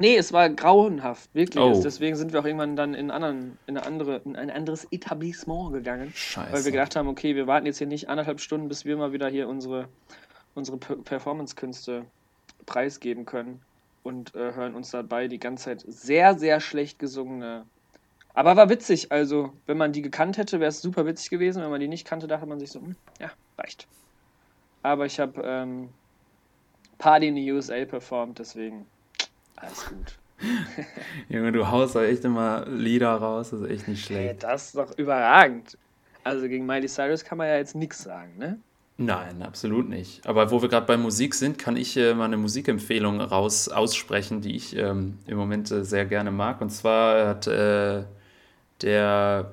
[0.00, 1.62] Nee, es war grauenhaft, wirklich.
[1.62, 1.80] Oh.
[1.82, 5.72] Deswegen sind wir auch irgendwann dann in, anderen, in, eine andere, in ein anderes Etablissement
[5.72, 6.12] gegangen.
[6.14, 6.52] Scheiße.
[6.52, 9.12] Weil wir gedacht haben, okay, wir warten jetzt hier nicht anderthalb Stunden, bis wir mal
[9.12, 9.88] wieder hier unsere,
[10.54, 12.04] unsere Per- Performance-Künste
[12.66, 13.60] preisgeben können.
[14.04, 17.66] Und äh, hören uns dabei die ganze Zeit sehr, sehr schlecht gesungene.
[18.32, 21.60] Aber war witzig, also, wenn man die gekannt hätte, wäre es super witzig gewesen.
[21.60, 23.88] Wenn man die nicht kannte, dachte man sich so, hm, ja, reicht.
[24.82, 25.88] Aber ich habe ähm,
[26.98, 28.86] Party in the USA performt, deswegen
[29.56, 30.18] alles gut.
[31.28, 34.42] Junge, du haust da echt immer Lieder raus, das ist echt nicht Hey, schlecht.
[34.44, 35.76] das ist doch überragend.
[36.24, 38.58] Also gegen Miley Cyrus kann man ja jetzt nichts sagen, ne?
[39.00, 40.26] Nein, absolut nicht.
[40.26, 44.40] Aber wo wir gerade bei Musik sind, kann ich äh, mal eine Musikempfehlung raus aussprechen,
[44.40, 46.60] die ich ähm, im Moment äh, sehr gerne mag.
[46.60, 48.02] Und zwar hat äh,
[48.82, 49.52] der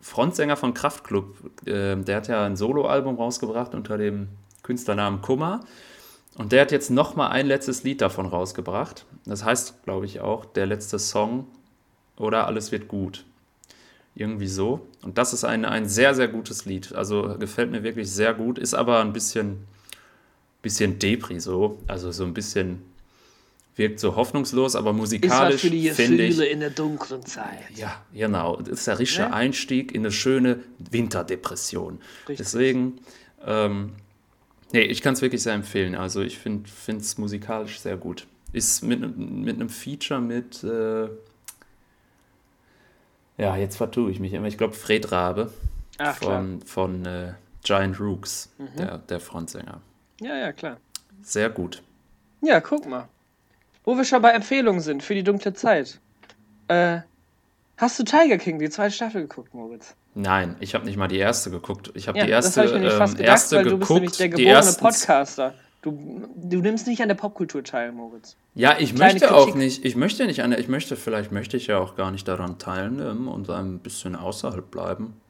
[0.00, 4.28] Frontsänger von Kraftklub, äh, der hat ja ein Soloalbum rausgebracht unter dem
[4.64, 5.60] Künstlernamen Kummer.
[6.36, 9.06] Und der hat jetzt noch mal ein letztes Lied davon rausgebracht.
[9.24, 11.46] Das heißt, glaube ich, auch der letzte Song
[12.16, 13.24] oder Alles wird gut.
[14.16, 14.86] Irgendwie so.
[15.02, 16.94] Und das ist ein, ein sehr, sehr gutes Lied.
[16.94, 18.58] Also gefällt mir wirklich sehr gut.
[18.58, 19.66] Ist aber ein bisschen,
[20.62, 21.78] bisschen Depri so.
[21.88, 22.82] Also so ein bisschen
[23.76, 26.38] wirkt so hoffnungslos, aber musikalisch finde ich.
[26.40, 27.70] in der dunklen Zeit.
[27.74, 28.56] Ja, genau.
[28.56, 29.34] Das ist der richtige Ne?
[29.34, 31.98] Einstieg in eine schöne Winterdepression.
[32.28, 32.36] Richtig.
[32.36, 33.00] Deswegen,
[33.44, 33.94] ähm,
[34.72, 35.94] nee, ich kann es wirklich sehr empfehlen.
[35.94, 38.26] Also ich finde es musikalisch sehr gut.
[38.52, 41.08] Ist mit, mit einem Feature mit, äh,
[43.36, 44.46] ja, jetzt vertue ich mich immer.
[44.46, 45.52] Ich glaube, Fred Rabe
[45.98, 46.38] Ach, klar.
[46.40, 47.32] von, von äh,
[47.64, 48.76] Giant Rooks, Mhm.
[48.78, 49.80] der, der Frontsänger.
[50.20, 50.76] Ja, ja, klar.
[51.22, 51.82] Sehr gut.
[52.42, 53.08] Ja, guck mal.
[53.84, 55.98] Wo wir schon bei Empfehlungen sind für die dunkle Zeit.
[56.68, 57.00] Äh,
[57.76, 59.94] hast du Tiger King, die zweite Staffel geguckt, Moritz?
[60.14, 61.90] Nein, ich habe nicht mal die erste geguckt.
[61.94, 63.64] Ich habe Ja, die das erste, habe ich mir nicht ähm, fast gedacht, erste weil
[63.64, 64.20] du bist nämlich geguckt.
[64.20, 65.54] der geborene ersten Podcaster.
[65.82, 68.36] Du, du nimmst nicht an der Popkultur teil, Moritz.
[68.54, 69.56] Ja, ich Kleine möchte auch Kritik.
[69.56, 72.26] nicht, ich möchte nicht an der, ich möchte, vielleicht möchte ich ja auch gar nicht
[72.26, 75.20] daran teilnehmen und ein bisschen außerhalb bleiben.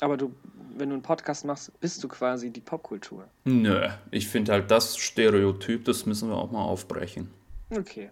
[0.00, 0.34] Aber du,
[0.76, 3.24] wenn du einen Podcast machst, bist du quasi die Popkultur.
[3.44, 7.30] Nö, ich finde halt das Stereotyp, das müssen wir auch mal aufbrechen.
[7.70, 8.10] Okay.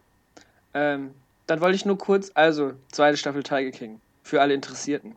[0.74, 1.10] Ähm,
[1.48, 4.00] dann wollte ich nur kurz, also, zweite Staffel Tiger King.
[4.22, 5.16] Für alle Interessierten.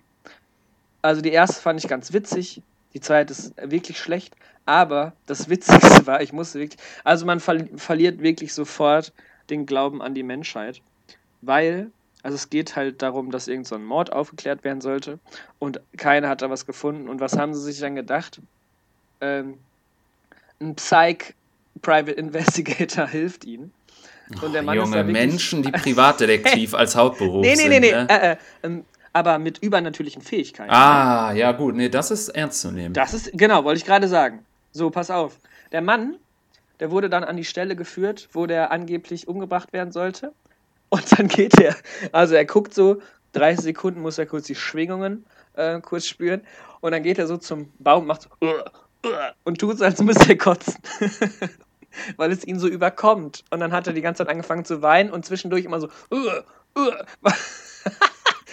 [1.06, 2.64] Also die erste fand ich ganz witzig,
[2.96, 7.64] die zweite ist wirklich schlecht, aber das Witzigste war, ich musste wirklich, also man ver
[7.76, 9.14] verliert wirklich sofort
[9.52, 10.82] den Glauben an die Menschheit,
[11.42, 11.92] weil,
[12.24, 15.20] also es geht halt darum, dass irgend so ein Mord aufgeklärt werden sollte
[15.60, 18.42] und keiner hat da was gefunden und was haben sie sich dann gedacht?
[19.22, 19.60] Ähm,
[20.60, 21.36] ein Psych
[21.84, 23.72] Private Investigator hilft ihnen.
[24.42, 27.70] Und der Mann ist Junge wirklich, Menschen, die Privatdetektiv als Hauptberuf Nee, nee, sind.
[27.70, 27.92] nee, nee.
[27.92, 28.08] ne?
[28.10, 28.86] Äh, äh, ähm,
[29.16, 30.70] aber mit übernatürlichen Fähigkeiten.
[30.70, 32.94] Ah, ja gut, nee, das ist ernst zu nehmen.
[32.94, 34.46] Das ist, genau, wollte ich gerade sagen.
[34.74, 35.38] So, pass auf.
[35.72, 36.18] Der Mann,
[36.82, 40.34] der wurde dann an die Stelle geführt, wo der angeblich umgebracht werden sollte.
[40.90, 41.76] Und dann geht er,
[42.12, 43.02] also er guckt so,
[43.32, 46.42] 30 Sekunden muss er kurz die Schwingungen äh, kurz spüren.
[46.82, 48.30] Und dann geht er so zum Baum, macht so
[49.46, 50.76] und tut so, als müsste er kotzen.
[52.18, 53.46] Weil es ihn so überkommt.
[53.50, 55.88] Und dann hat er die ganze Zeit angefangen zu weinen und zwischendurch immer so,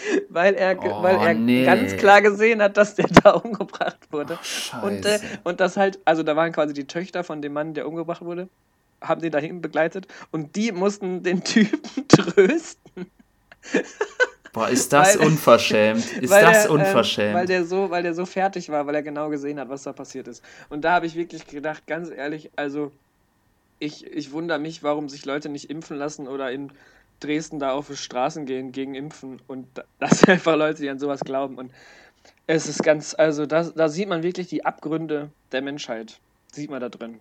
[0.29, 1.65] weil er, Oh, weil er nee.
[1.65, 4.37] ganz klar gesehen hat, dass der da umgebracht wurde.
[4.81, 7.87] Und, äh, und das halt, also da waren quasi die Töchter von dem Mann, der
[7.87, 8.47] umgebracht wurde,
[9.01, 13.07] haben den dahin begleitet und die mussten den Typen trösten.
[14.51, 15.99] Boah, ist das weil- unverschämt.
[16.21, 17.33] Ist das der, ähm, unverschämt.
[17.33, 19.93] weil, der so, weil der so fertig war, weil er genau gesehen hat, was da
[19.93, 20.43] passiert ist.
[20.69, 22.91] Und da habe ich wirklich gedacht, ganz ehrlich, also
[23.79, 26.71] ich, ich wundere mich, warum sich Leute nicht impfen lassen oder in
[27.19, 29.41] Dresden da auf die Straßen gehen gegen Impfen.
[29.47, 31.57] Und da- das sind einfach Leute, die an sowas glauben.
[31.57, 31.71] Und
[32.47, 36.19] es ist ganz, also da, da sieht man wirklich die Abgründe der Menschheit.
[36.51, 37.19] Sieht man da drin.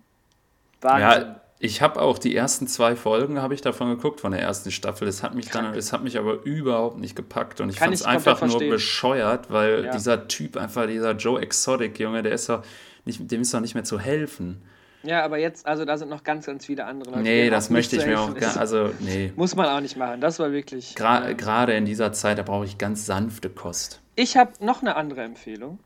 [0.81, 1.23] Wahnsinn.
[1.29, 4.73] Ja, ich habe auch die ersten zwei Folgen habe ich davon geguckt von der ersten
[4.73, 5.07] Staffel.
[5.07, 8.03] Es hat mich dann, es hat mich aber überhaupt nicht gepackt und ich fand es
[8.03, 8.71] einfach nur verstehen.
[8.71, 9.93] bescheuert, weil Ja.
[9.93, 12.65] dieser Typ einfach dieser Joe Exotic Junge, der ist doch
[13.05, 14.61] nicht, dem ist doch nicht mehr zu helfen.
[15.03, 17.23] Ja, aber jetzt, also da sind noch ganz, ganz viele andere Leute.
[17.23, 19.33] Nee, das möchte ich mir auch gar, also nee.
[19.37, 20.21] Muss man auch nicht machen.
[20.21, 20.95] Das war wirklich.
[20.95, 24.01] Gra äh, Gerade in dieser Zeit, da brauche ich ganz sanfte Kost.
[24.15, 25.79] Ich habe noch eine andere Empfehlung.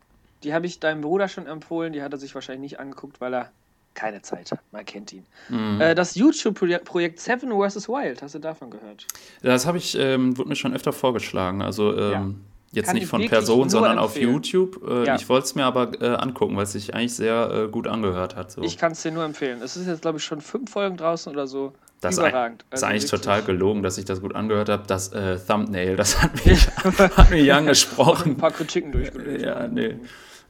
[0.43, 1.93] Die habe ich deinem Bruder schon empfohlen.
[1.93, 3.51] Die hat er sich wahrscheinlich nicht angeguckt, weil er
[3.95, 4.59] keine Zeit hat.
[4.71, 5.25] Man kennt ihn.
[5.49, 5.81] Mhm.
[5.81, 7.89] Äh, das YouTube-Projekt Seven vs.
[7.89, 8.21] Wild.
[8.21, 9.07] Hast du davon gehört?
[9.41, 11.63] Das habe ich, ähm, wurde mir schon öfter vorgeschlagen.
[11.63, 14.33] Also ähm, jetzt nicht ich von Person, sondern auf empfehlen.
[14.33, 14.81] YouTube.
[14.87, 15.15] Äh, Ja.
[15.15, 18.35] Ich wollte es mir aber äh, angucken, weil es sich eigentlich sehr äh, gut angehört
[18.35, 18.51] hat.
[18.51, 18.61] So.
[18.61, 19.61] Ich kann es dir nur empfehlen.
[19.61, 21.73] Es ist jetzt, glaube ich, schon fünf Folgen draußen oder so.
[22.01, 22.61] Das ist, ein, Überragend.
[22.63, 24.83] ist Also eigentlich total gelogen, dass ich das gut angehört habe.
[24.85, 28.37] Das äh, Thumbnail, das hat mich, hat mich Ein angesprochen.
[28.37, 29.47] paar Kritiken durchgelesen.
[29.47, 29.95] ja, nee.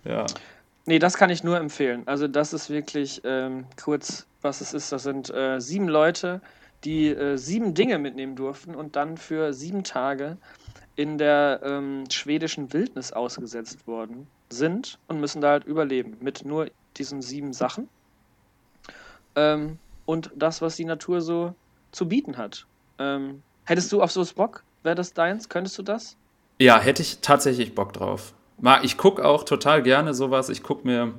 [0.03, 0.25] Ja.
[0.85, 2.03] Nee, das kann ich nur empfehlen.
[2.05, 4.91] Also das ist wirklich ähm, kurz, was es ist.
[4.91, 6.41] Das sind äh, sieben Leute,
[6.83, 10.37] die äh, sieben Dinge mitnehmen durften und dann für sieben Tage
[10.97, 16.69] in der ähm, schwedischen Wildnis ausgesetzt worden sind und müssen da halt überleben mit nur
[16.97, 17.87] diesen sieben Sachen
[19.35, 21.55] ähm, und das, was die Natur so
[21.91, 22.65] zu bieten hat.
[22.99, 24.63] Ähm, hättest du auf sowas Bock?
[24.83, 25.47] Wäre das deins?
[25.47, 26.17] Könntest du das?
[26.59, 28.33] ja, hätte ich tatsächlich Bock drauf.
[28.81, 30.49] Ich gucke auch total gerne sowas.
[30.49, 31.13] Ich gucke mir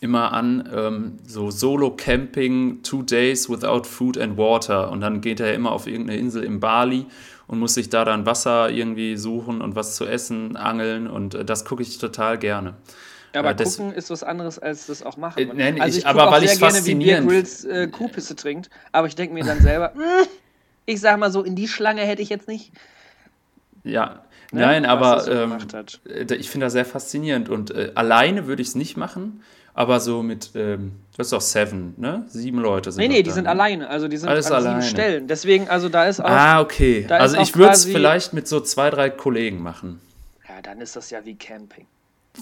[0.00, 4.90] immer an, ähm, so Solo-Camping, two days without food and water.
[4.90, 7.06] Und dann geht er immer auf irgendeine Insel in Bali
[7.48, 11.08] und muss sich da dann Wasser irgendwie suchen und was zu essen, angeln.
[11.08, 12.74] Und äh, das gucke ich total gerne.
[13.34, 15.38] Aber Ja, das- gucken ist was anderes als das auch machen.
[15.50, 18.36] Äh, nein, also ich- guck aber weil sehr ich's gerne, wie faszinierend- Grylls äh, Kuhpisse
[18.36, 20.00] trinkt, aber ich denke mir dann selber, "Mm,
[20.86, 22.72] ich sag mal so, in die Schlange hätte ich jetzt nicht.
[23.84, 25.58] Ja, ne, nein, aber er so ähm,
[26.08, 27.48] äh, ich finde das sehr faszinierend.
[27.48, 29.42] Und äh, alleine würde ich es nicht machen,
[29.78, 32.24] aber so mit, ähm, das ist doch Seven, ne?
[32.28, 33.50] Sieben Leute sind Nee, nee, die sind ne?
[33.50, 34.82] alleine, also die sind Alles an sieben alleine.
[34.90, 35.28] Stellen.
[35.28, 37.04] Deswegen, also da ist auch, Ah, okay.
[37.08, 40.00] Da Also ich würde es vielleicht mit so zwei, drei Kollegen machen.
[40.48, 41.86] ja, dann ist das ja wie Camping.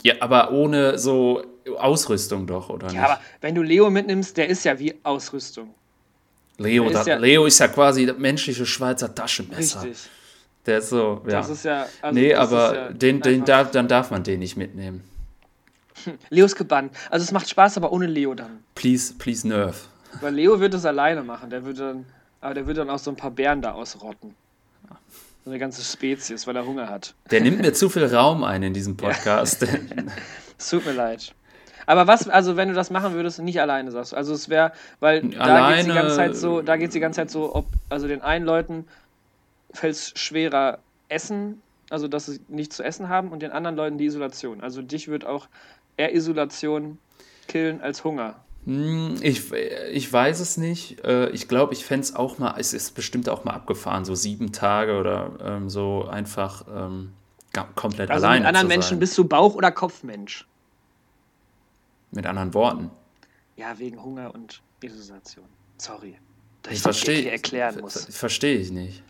[0.03, 1.43] Ja, aber ohne so
[1.79, 3.03] Ausrüstung doch, oder Ja, nicht?
[3.03, 5.75] aber wenn du Leo mitnimmst, der ist ja wie Ausrüstung.
[6.57, 9.83] Leo, der ist da, ja- Leo ist ja quasi das menschliche Schweizer Taschenmesser.
[9.83, 10.09] Richtig.
[10.65, 11.33] Der ist so, ja.
[11.33, 11.87] Das ist ja.
[12.01, 15.05] Also nee, aber ja den, den darf, dann darf man den nicht mitnehmen.
[16.31, 16.93] Leo ist gebannt.
[17.11, 18.65] Also es macht Spaß, aber ohne Leo dann.
[18.75, 19.89] Please, please nerf.
[20.21, 21.51] Weil Leo wird es alleine machen.
[21.51, 22.05] Der würde dann,
[22.41, 24.35] aber der würde dann auch so ein paar Bären da ausrotten.
[25.45, 27.15] So eine ganze Spezies, weil er Hunger hat.
[27.31, 29.67] Der nimmt mir zu viel Raum ein in diesem Podcast.
[30.59, 31.35] Es tut mir leid.
[31.85, 34.17] Aber was, also wenn du das machen würdest, nicht alleine sagst du.
[34.17, 37.19] Also es wäre, weil da geht die Alleine- ganze Zeit so, da geht die ganze
[37.19, 38.87] Zeit so, ob, also den einen Leuten
[39.73, 40.79] fällt es schwerer
[41.11, 44.63] essen, also dass sie nichts zu essen haben und den anderen Leuten die Isolation.
[44.63, 45.47] Also dich wird auch
[45.97, 46.99] eher Isolation
[47.49, 48.37] killen als Hunger.
[48.65, 51.05] Hm, Ich, ich weiß es nicht.
[51.05, 54.15] Äh, Ich glaube, ich fände es auch mal, es ist bestimmt auch mal abgefahren, so
[54.15, 57.13] sieben Tage oder ähm, so einfach ähm,
[57.75, 60.47] komplett Also alleine mit anderen Menschen bist du Bauch- oder Kopfmensch?
[62.11, 62.91] Mit anderen Worten.
[63.57, 65.45] Ja, wegen Hunger und Isolation.
[65.79, 66.17] Sorry.
[66.63, 67.31] Dass Ich ich verstehe.
[67.31, 68.07] erklären muss.
[68.11, 69.03] Verstehe ich nicht.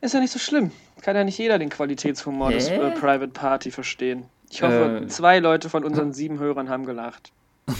[0.00, 0.70] Ist ja nicht so schlimm.
[1.02, 2.76] Kann ja nicht jeder den Qualitätshumor des Hä?
[2.76, 4.24] äh, Private Party verstehen.
[4.50, 5.06] Ich hoffe, Äh.
[5.08, 7.32] zwei Leute von unseren sieben Hörern haben gelacht.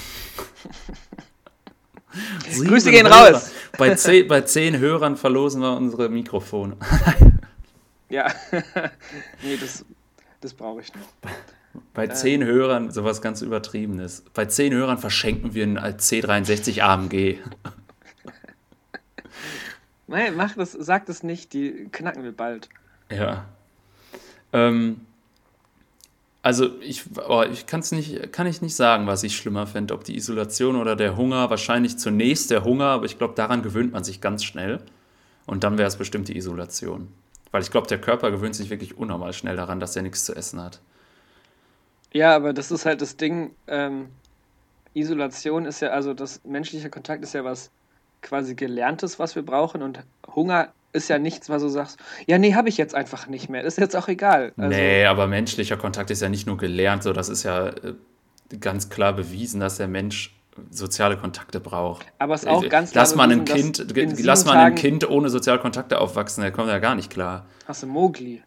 [2.66, 3.33] Grüße gehen Hörer.
[3.35, 3.50] raus.
[3.77, 6.77] Bei zehn, bei zehn Hörern verlosen wir unsere Mikrofone.
[8.11, 8.33] Ja.
[9.42, 9.85] nee, das,
[10.40, 11.33] das brauche ich noch.
[11.94, 14.22] Bei zehn Hörern sowas ganz Übertriebenes.
[14.35, 17.38] Bei zehn Hörern verschenken wir einen C63 AMG.
[20.07, 22.68] Nein, mach das, sag das nicht, die knacken wir bald.
[23.11, 23.46] Ja.
[24.53, 25.00] Ähm,
[26.44, 30.04] also ich, oh, ich kann's nicht, kann ich nicht sagen, was ich schlimmer fände, ob
[30.04, 31.48] die Isolation oder der Hunger.
[31.48, 34.80] Wahrscheinlich zunächst der Hunger, aber ich glaube, daran gewöhnt man sich ganz schnell.
[35.46, 37.09] Und dann wäre es bestimmt die Isolation.
[37.50, 40.37] Weil ich glaube, der Körper gewöhnt sich wirklich unnormal schnell daran, dass er nichts zu
[40.37, 40.80] essen hat.
[42.12, 43.54] Ja, aber das ist halt das Ding.
[43.66, 44.09] Ähm,
[44.92, 47.70] Isolation ist ja, also das menschliche Kontakt ist ja was
[48.20, 49.80] quasi Gelerntes, was wir brauchen.
[49.80, 50.00] Und
[50.35, 53.62] Hunger ist ja nichts, was du sagst, ja, nee, habe ich jetzt einfach nicht mehr.
[53.64, 54.52] Ist jetzt auch egal.
[54.57, 57.94] Also, nee, aber menschlicher Kontakt ist ja nicht nur gelernt, so das ist ja äh,
[58.61, 60.35] ganz klar bewiesen, dass der Mensch
[60.70, 62.07] soziale Kontakte braucht.
[62.18, 63.85] Aber es ist auch ganz lass klar mal ein Kind,
[64.20, 67.46] lass mal ein Kind ohne soziale Kontakte aufwachsen, der kommt ja gar nicht klar.
[67.66, 68.42] Hast du Mowgli?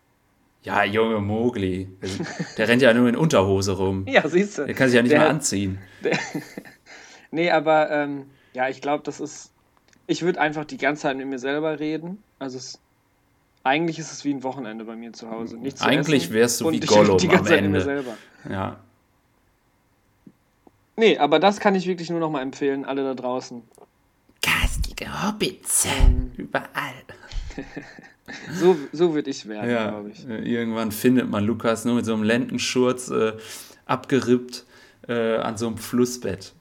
[0.63, 1.87] Ja, Junge Mogli.
[2.01, 2.09] Der,
[2.57, 4.05] der rennt ja nur in Unterhose rum.
[4.07, 4.65] Ja, siehst du.
[4.65, 5.77] Der kann sich ja nicht Der- mal anziehen.
[7.31, 9.51] Nee, aber ähm, ja, ich glaube, das ist.
[10.07, 12.23] Ich würde einfach die ganze Zeit mit mir selber reden.
[12.39, 12.79] Also es,
[13.63, 15.57] eigentlich ist es wie ein Wochenende bei mir zu Hause.
[15.57, 17.81] Nichts zu Eigentlich wärst du wie ich rede Gollum die ganze am Zeit mit mir
[17.81, 18.17] selber.
[18.49, 18.77] Ja.
[20.95, 23.61] Nee, aber das kann ich wirklich nur noch mal empfehlen, alle da draußen.
[24.41, 25.85] Garstige Hobbits.
[25.85, 26.31] Ähm.
[26.37, 26.93] Überall.
[28.53, 30.27] So, so würde ich werden, Ja, glaube ich.
[30.27, 33.31] äh, irgendwann findet man Lukas nur mit so einem Lendenschurz äh,
[33.85, 34.65] abgerippt
[35.07, 36.51] äh, an so einem Flussbett.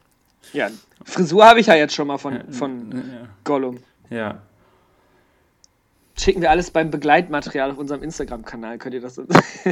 [0.53, 0.69] Ja,
[1.05, 3.03] Frisur habe ich ja jetzt schon mal von, von
[3.45, 3.79] Gollum.
[4.11, 4.41] Ja.
[6.19, 8.79] Schicken wir alles beim Begleitmaterial auf unserem Instagram-Kanal.
[8.79, 9.21] Könnt ihr das?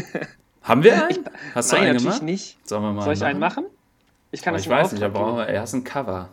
[0.62, 1.24] Haben wir einen?
[1.54, 2.22] Hast du Nein, einen natürlich gemacht?
[2.22, 2.58] nicht.
[2.68, 3.64] Sollen wir mal Soll ich einen machen?
[4.30, 5.14] Ich kann Aber das ich weiß nicht, geben.
[5.36, 6.28] wir erst ein Cover.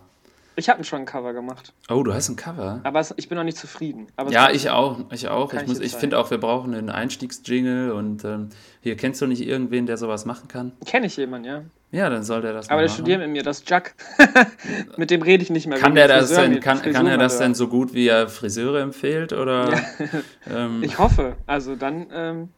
[0.57, 1.71] Ich habe schon ein Cover gemacht.
[1.89, 2.81] Oh, du hast ein Cover?
[2.83, 4.07] Aber es, ich bin noch nicht zufrieden.
[4.17, 4.99] Aber Ja, ich auch.
[5.11, 5.53] Ich auch.
[5.53, 8.49] Ich, ich muss- ich finde auch, wir brauchen einen Einstiegsjingle und ähm,
[8.81, 10.73] hier kennst du nicht irgendwen, der sowas machen kann?
[10.85, 11.61] Kenne ich jemanden, ja.
[11.91, 12.95] Ja, dann soll der das Aber der machen.
[12.95, 13.95] studiert mit mir, das Jack.
[14.97, 15.77] mit dem rede ich nicht mehr.
[15.77, 18.79] Kann der das Friseur- denn, kann, kann er das denn so gut, wie er Friseure
[18.81, 19.33] empfiehlt?
[19.33, 19.73] Oder
[20.49, 21.35] ähm, Ich hoffe.
[21.47, 22.49] Also dann ähm,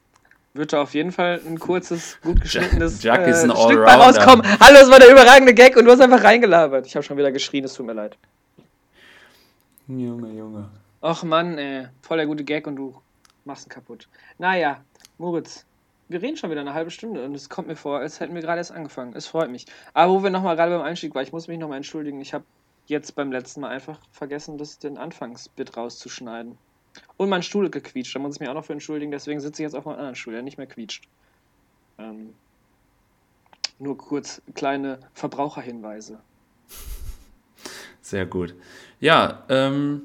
[0.53, 4.45] wird da auf jeden Fall ein kurzes, gut geschnittenes Jack ist ein Stück bei rauskommen.
[4.59, 6.85] Hallo, das war der überragende Gag und du hast einfach reingelabert.
[6.85, 8.15] Ich habe schon wieder geschrien, es tut mir leid.
[9.87, 10.69] Junge, Junge.
[11.01, 11.87] Och Mann, ey.
[12.01, 12.95] Voll der gute Gag und du
[13.45, 14.07] machst ihn kaputt.
[14.37, 14.77] Naja,
[15.17, 15.65] Moritz,
[16.13, 18.41] wir reden schon wieder eine halbe Stunde und es kommt mir vor, als hätten wir
[18.41, 19.13] gerade erst angefangen.
[19.15, 19.65] Es freut mich.
[19.93, 22.21] Aber wo wir nochmal gerade beim Einstieg waren, ich muss mich nochmal entschuldigen.
[22.21, 22.45] Ich habe
[22.85, 26.57] jetzt beim letzten Mal einfach vergessen, das den Anfangsbit rauszuschneiden.
[27.17, 28.15] Und mein Stuhl gequietscht.
[28.15, 29.11] Da muss ich mich auch noch für entschuldigen.
[29.11, 31.05] Deswegen sitze ich jetzt auf einem anderen Stuhl, der nicht mehr quietscht.
[31.97, 32.35] Ähm,
[33.79, 36.19] nur kurz kleine Verbraucherhinweise.
[38.01, 38.53] Sehr gut.
[38.99, 40.03] Ja, ähm,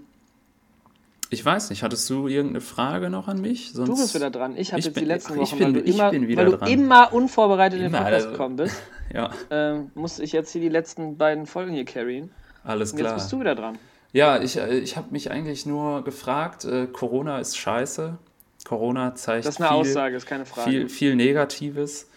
[1.31, 3.73] ich weiß nicht, hattest du irgendeine Frage noch an mich?
[3.73, 4.57] Sonst, Du bist wieder dran.
[4.57, 6.11] Ich habe Ich jetzt bin- die letzten ach, ich Wochen, bin- weil, du ich immer,
[6.11, 8.77] bin wieder weil du immer unvorbereitet in den Immer, Podcast also- gekommen bist,
[9.15, 12.31] Ja, ähm, musste ich jetzt hier die letzten beiden Folgen hier carryen.
[12.65, 13.15] alles Und jetzt klar.
[13.17, 13.79] bist du wieder dran.
[14.13, 18.19] Ja, ich, äh, ich habe mich eigentlich nur gefragt, äh, Corona ist scheiße.
[18.67, 20.71] Corona zeigt Das ist eine viel, Aussage, ist keine Frage.
[20.71, 22.09] viel, viel Negatives.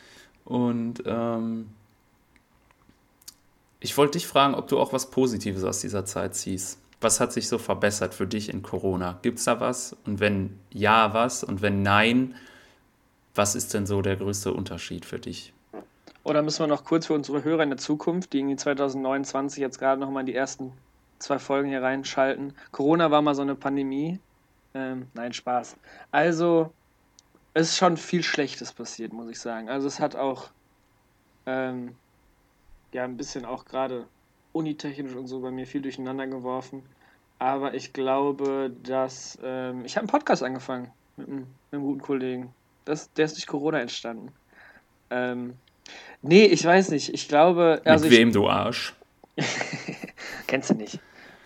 [0.44, 1.68] Und ähm,
[3.80, 6.78] ich wollte dich fragen, ob du auch was Positives aus dieser Zeit ziehst.
[7.02, 9.20] Was hat sich so verbessert für dich in Corona?
[9.22, 9.96] Gibt es da was?
[10.06, 11.44] Und wenn ja, was?
[11.44, 12.36] Und wenn nein,
[13.36, 15.54] was ist denn so der größte Unterschied für dich?
[16.24, 19.80] Oder müssen wir noch kurz für unsere Hörer in der Zukunft, die irgendwie 2029 jetzt
[19.80, 20.72] gerade nochmal die ersten
[21.18, 22.54] zwei Folgen hier reinschalten.
[22.72, 24.20] Corona war mal so eine Pandemie.
[24.74, 25.76] Ähm, nein, Spaß.
[26.12, 26.72] Also,
[27.54, 29.70] es ist schon viel Schlechtes passiert, muss ich sagen.
[29.70, 30.50] Also, es hat auch,
[31.46, 31.96] ähm,
[32.94, 34.06] ja, ein bisschen auch gerade
[34.54, 36.84] unitechnisch und so bei mir viel durcheinander geworfen.
[37.40, 42.02] Aber ich glaube, dass, ähm, ich habe einen Podcast angefangen mit einem, mit einem guten
[42.02, 42.54] Kollegen.
[42.86, 44.32] Das, der ist durch Corona entstanden.
[45.10, 45.56] Ähm,
[46.22, 47.14] nee, ich weiß nicht.
[47.14, 48.94] Ich glaube, also Mit ich, wem, du Arsch?
[50.48, 51.00] Kennst du nicht.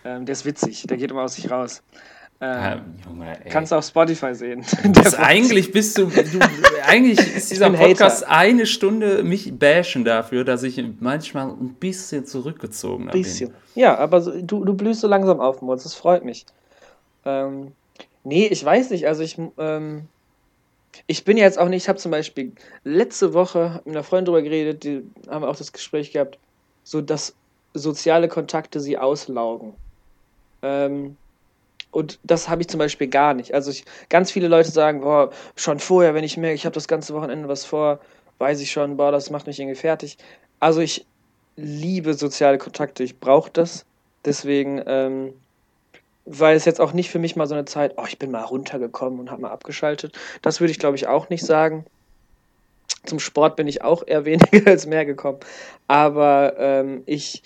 [0.03, 1.81] Ähm, der ist witzig, der geht immer aus sich raus.
[2.45, 2.77] Äh,
[3.07, 4.63] Junge, kannst du auf Spotify sehen.
[4.83, 6.39] Bist, eigentlich bist du, du
[6.85, 8.37] eigentlich ist dieser Podcast Hater.
[8.37, 13.17] eine Stunde mich bashen dafür, dass ich manchmal ein bisschen zurückgezogen habe.
[13.17, 13.51] Bisschen.
[13.73, 16.45] Ja, aber so, du, du blühst so langsam auf, Moritz, das freut mich.
[17.25, 17.71] Ähm,
[18.23, 20.03] nee, ich weiß nicht, also ich, ähm,
[21.07, 22.51] ich bin jetzt auch nicht, ich habe zum Beispiel
[22.83, 26.37] letzte Woche mit einer Freundin darüber geredet, die haben auch das Gespräch gehabt,
[26.83, 27.33] so dass
[27.73, 29.73] soziale Kontakte sie auslaugen.
[30.61, 31.17] Ähm,
[31.95, 33.53] und das habe ich zum Beispiel gar nicht.
[33.53, 36.89] Also ich, ganz viele Leute sagen, boah, schon vorher, wenn ich merke, ich habe das
[36.89, 38.01] ganze Wochenende was vor,
[38.37, 40.17] weiß ich schon, boah, das macht mich irgendwie fertig.
[40.59, 41.05] Also ich
[41.55, 43.85] liebe soziale Kontakte, ich brauche das.
[44.25, 45.33] Deswegen ähm,
[46.25, 48.43] war es jetzt auch nicht für mich mal so eine Zeit, oh, ich bin mal
[48.43, 50.19] runtergekommen und habe mal abgeschaltet.
[50.41, 51.85] Das würde ich, glaube ich, auch nicht sagen.
[53.05, 55.39] Zum Sport bin ich auch eher weniger als mehr gekommen.
[55.87, 57.41] Aber ähm, ich,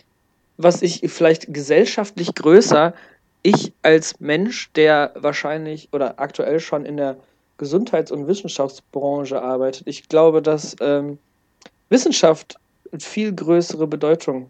[0.58, 2.96] was ich vielleicht gesellschaftlich größer
[3.42, 7.18] ich als Mensch, der wahrscheinlich oder aktuell schon in der
[7.58, 11.18] Gesundheits- und Wissenschaftsbranche arbeitet, ich glaube, dass ähm,
[11.90, 12.56] Wissenschaft
[12.98, 14.50] viel größere Bedeutung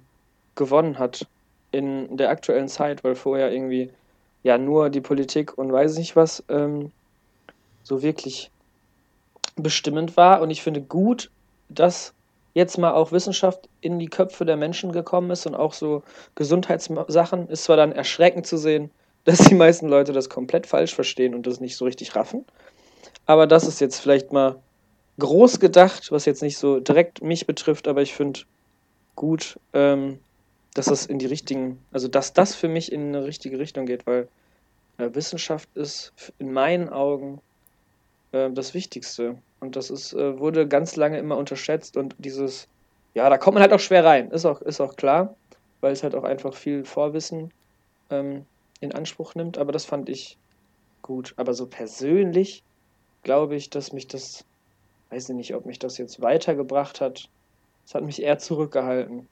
[0.56, 1.28] gewonnen hat
[1.72, 3.92] in der aktuellen Zeit, weil vorher irgendwie
[4.44, 6.92] ja nur die Politik und weiß nicht was ähm,
[7.84, 8.50] so wirklich
[9.56, 10.42] bestimmend war.
[10.42, 11.30] Und ich finde gut,
[11.70, 12.14] dass
[12.54, 16.04] jetzt mal auch Wissenschaft in die Köpfe der Menschen gekommen ist und auch so
[16.36, 18.92] Gesundheitssachen, ist zwar dann erschreckend zu sehen,
[19.26, 22.46] dass die meisten Leute das komplett falsch verstehen und das nicht so richtig raffen.
[23.26, 24.56] Aber das ist jetzt vielleicht mal
[25.20, 28.42] groß gedacht, was jetzt nicht so direkt mich betrifft, aber ich finde
[29.16, 30.20] gut, ähm,
[30.74, 34.08] dass das in die richtigen, also dass das für mich in eine richtige Richtung geht,
[34.08, 34.30] weil
[34.98, 37.42] äh, Wissenschaft ist in meinen Augen
[38.32, 39.38] äh, das Wichtigste.
[39.60, 42.68] Und das ist, äh, wurde ganz lange immer unterschätzt und dieses,
[43.14, 45.36] ja, da kommt man halt auch schwer rein, ist auch, ist auch klar,
[45.82, 47.52] weil es halt auch einfach viel Vorwissen
[48.10, 48.46] ähm,
[48.80, 50.38] in Anspruch nimmt, aber das fand ich
[51.02, 51.34] gut.
[51.38, 52.64] Aber so persönlich
[53.24, 54.46] glaube ich, dass mich das,
[55.10, 57.30] weiß ich nicht, ob mich das jetzt weitergebracht hat.
[57.86, 59.28] Es hat mich eher zurückgehalten.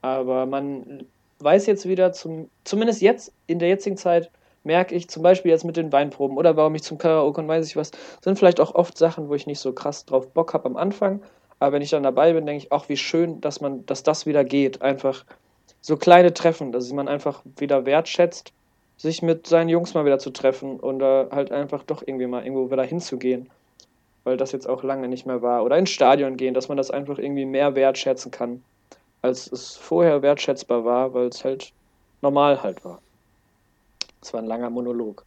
[0.00, 1.06] Aber man
[1.40, 4.30] weiß jetzt wieder, zum, zumindest jetzt, in der jetzigen Zeit,
[4.68, 7.66] merke ich zum Beispiel jetzt mit den Weinproben oder warum ich zum Karaoke und weiß
[7.66, 7.90] ich was,
[8.22, 11.22] sind vielleicht auch oft Sachen, wo ich nicht so krass drauf Bock habe am Anfang.
[11.58, 14.26] Aber wenn ich dann dabei bin, denke ich auch, wie schön, dass man, dass das
[14.26, 14.82] wieder geht.
[14.82, 15.24] Einfach
[15.80, 18.52] so kleine Treffen, dass man einfach wieder wertschätzt,
[18.98, 22.44] sich mit seinen Jungs mal wieder zu treffen und äh, halt einfach doch irgendwie mal
[22.44, 23.48] irgendwo wieder hinzugehen.
[24.24, 25.64] Weil das jetzt auch lange nicht mehr war.
[25.64, 28.62] Oder ins Stadion gehen, dass man das einfach irgendwie mehr wertschätzen kann,
[29.22, 31.72] als es vorher wertschätzbar war, weil es halt
[32.20, 33.00] normal halt war.
[34.20, 35.24] Das war ein langer Monolog.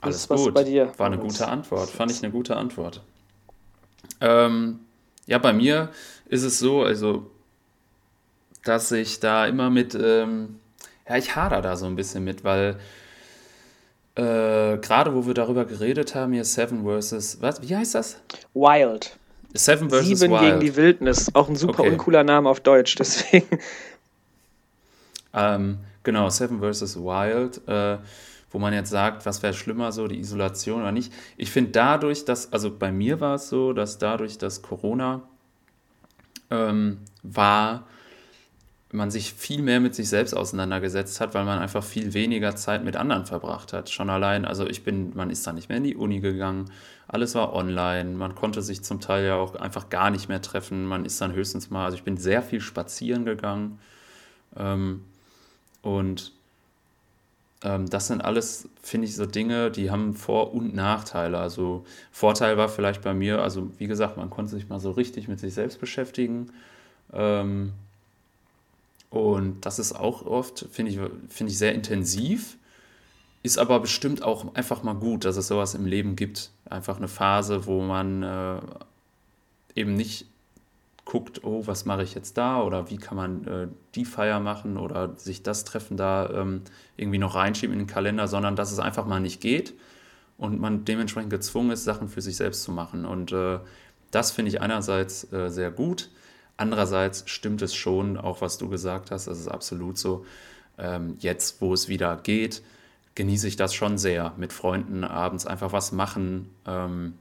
[0.00, 0.54] Alles was gut.
[0.54, 0.92] bei dir?
[0.98, 1.88] War eine gute Antwort.
[1.88, 3.02] Fand ich eine gute Antwort.
[4.20, 4.80] Ähm,
[5.26, 5.90] ja, bei mir
[6.28, 7.30] ist es so, also,
[8.64, 10.60] dass ich da immer mit, ähm,
[11.08, 12.78] ja, ich hader da so ein bisschen mit, weil
[14.16, 18.18] äh, gerade wo wir darüber geredet haben, hier Seven versus, was, wie heißt das?
[18.54, 19.16] Wild.
[19.54, 20.40] Seven versus Sieben Wild.
[20.42, 21.34] gegen die Wildnis.
[21.34, 21.92] Auch ein super okay.
[21.92, 23.58] uncooler Name auf Deutsch, deswegen.
[25.34, 26.98] Ähm, Genau, Seven vs.
[26.98, 27.98] Wild, äh,
[28.52, 31.12] wo man jetzt sagt, was wäre schlimmer, so die Isolation oder nicht.
[31.36, 35.22] Ich finde dadurch, dass, also bei mir war es so, dass dadurch, dass Corona
[36.48, 37.88] ähm, war,
[38.92, 42.84] man sich viel mehr mit sich selbst auseinandergesetzt hat, weil man einfach viel weniger Zeit
[42.84, 43.90] mit anderen verbracht hat.
[43.90, 46.70] Schon allein, also ich bin, man ist da nicht mehr in die Uni gegangen,
[47.08, 50.84] alles war online, man konnte sich zum Teil ja auch einfach gar nicht mehr treffen,
[50.84, 53.80] man ist dann höchstens mal, also ich bin sehr viel spazieren gegangen.
[54.56, 55.02] Ähm,
[55.86, 56.32] und
[57.62, 61.38] ähm, das sind alles, finde ich, so Dinge, die haben Vor- und Nachteile.
[61.38, 65.28] Also Vorteil war vielleicht bei mir, also wie gesagt, man konnte sich mal so richtig
[65.28, 66.50] mit sich selbst beschäftigen.
[67.12, 67.72] Ähm,
[69.10, 72.56] und das ist auch oft, finde ich, find ich, sehr intensiv.
[73.44, 76.50] Ist aber bestimmt auch einfach mal gut, dass es sowas im Leben gibt.
[76.68, 78.60] Einfach eine Phase, wo man äh,
[79.76, 80.26] eben nicht
[81.06, 84.76] guckt, oh, was mache ich jetzt da oder wie kann man äh, die Feier machen
[84.76, 86.62] oder sich das Treffen da ähm,
[86.96, 89.72] irgendwie noch reinschieben in den Kalender, sondern dass es einfach mal nicht geht
[90.36, 93.06] und man dementsprechend gezwungen ist, Sachen für sich selbst zu machen.
[93.06, 93.60] Und äh,
[94.10, 96.10] das finde ich einerseits äh, sehr gut.
[96.56, 100.26] Andererseits stimmt es schon, auch was du gesagt hast, das ist absolut so.
[100.76, 102.62] Ähm, jetzt, wo es wieder geht,
[103.14, 104.32] genieße ich das schon sehr.
[104.36, 107.14] Mit Freunden abends einfach was machen, ähm,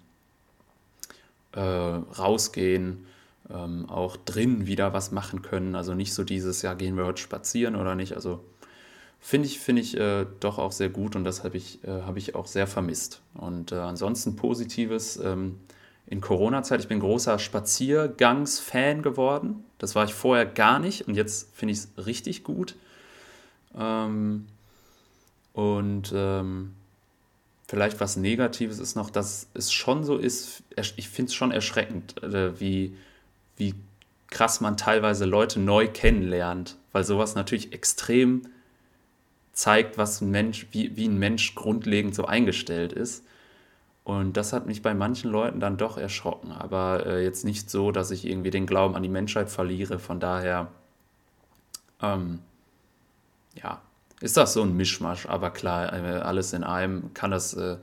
[1.51, 3.05] äh, rausgehen,
[3.49, 5.75] ähm, auch drin wieder was machen können.
[5.75, 8.13] Also nicht so dieses, ja, gehen wir heute spazieren oder nicht.
[8.13, 8.43] Also
[9.19, 12.17] finde ich, finde ich äh, doch auch sehr gut und das habe ich, äh, hab
[12.17, 13.21] ich auch sehr vermisst.
[13.33, 15.59] Und äh, ansonsten Positives ähm,
[16.07, 16.81] in Corona-Zeit.
[16.81, 19.63] Ich bin großer Spaziergangs-Fan geworden.
[19.79, 22.75] Das war ich vorher gar nicht und jetzt finde ich es richtig gut.
[23.77, 24.45] Ähm,
[25.53, 26.73] und ähm,
[27.67, 30.63] vielleicht was Negatives ist noch, dass es schon so ist,
[30.97, 32.95] ich finde es schon erschreckend, äh, wie,
[33.57, 33.75] wie
[34.27, 38.43] krass man teilweise Leute neu kennenlernt, weil sowas natürlich extrem
[39.53, 43.25] zeigt, was ein Mensch, wie, wie ein Mensch grundlegend so eingestellt ist.
[44.03, 47.91] Und das hat mich bei manchen Leuten dann doch erschrocken, aber äh, jetzt nicht so,
[47.91, 49.97] dass ich irgendwie den Glauben an die Menschheit verliere.
[49.97, 50.67] Von daher,
[52.01, 52.39] ähm,
[53.55, 53.81] ja,
[54.21, 55.25] ist das so ein Mischmasch.
[55.25, 57.77] Aber klar, äh, alles in einem kann das, äh,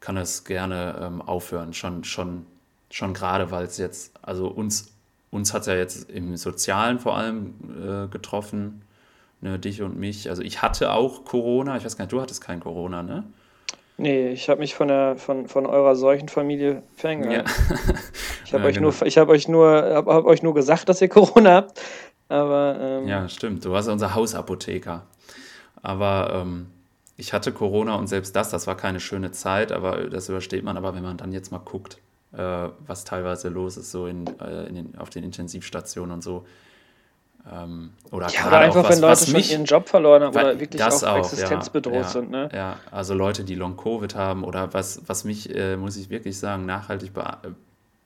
[0.00, 1.74] kann das gerne ähm, aufhören.
[1.74, 2.46] Schon, schon,
[2.90, 4.94] schon gerade, weil es jetzt, also uns,
[5.30, 8.82] uns hat es ja jetzt im Sozialen vor allem äh, getroffen
[9.44, 10.28] ne, dich und mich.
[10.28, 13.24] Also ich hatte auch Corona, ich weiß gar nicht, du hattest kein Corona, ne?
[13.96, 17.46] Nee, ich habe mich von, der, von, von eurer Seuchenfamilie ferngehalten.
[17.46, 17.94] Ja.
[18.44, 18.90] ich habe ja, euch, genau.
[18.90, 21.80] nur, hab euch, hab, hab euch nur gesagt, dass ihr Corona habt.
[22.28, 23.64] Aber, ähm, ja, stimmt.
[23.64, 25.06] Du warst unser Hausapotheker.
[25.80, 26.66] Aber ähm,
[27.16, 30.76] ich hatte Corona und selbst das, das war keine schöne Zeit, aber das übersteht man.
[30.76, 31.98] Aber wenn man dann jetzt mal guckt,
[32.36, 36.44] äh, was teilweise los ist, so in, äh, in den, auf den Intensivstationen und so,
[37.52, 40.58] ähm, oder, ja, oder einfach, was, wenn Leute schon mich, ihren Job verloren haben oder
[40.58, 42.30] wirklich auch, auch existenzbedroht ja, sind.
[42.30, 42.48] Ne?
[42.54, 46.64] Ja, also Leute, die Long-Covid haben oder was, was mich, äh, muss ich wirklich sagen,
[46.64, 47.12] nachhaltig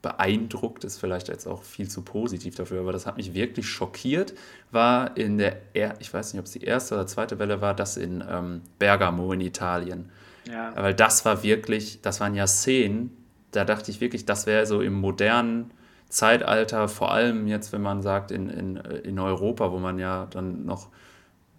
[0.01, 4.33] beeindruckt, ist vielleicht jetzt auch viel zu positiv dafür, aber das hat mich wirklich schockiert,
[4.71, 5.61] war in der,
[5.99, 9.31] ich weiß nicht, ob es die erste oder zweite Welle war, das in ähm, Bergamo
[9.31, 10.11] in Italien.
[10.49, 10.73] Ja.
[10.75, 13.15] Weil das war wirklich, das waren ja Szenen,
[13.51, 15.71] da dachte ich wirklich, das wäre so im modernen
[16.09, 20.65] Zeitalter, vor allem jetzt, wenn man sagt, in, in, in Europa, wo man ja dann
[20.65, 20.87] noch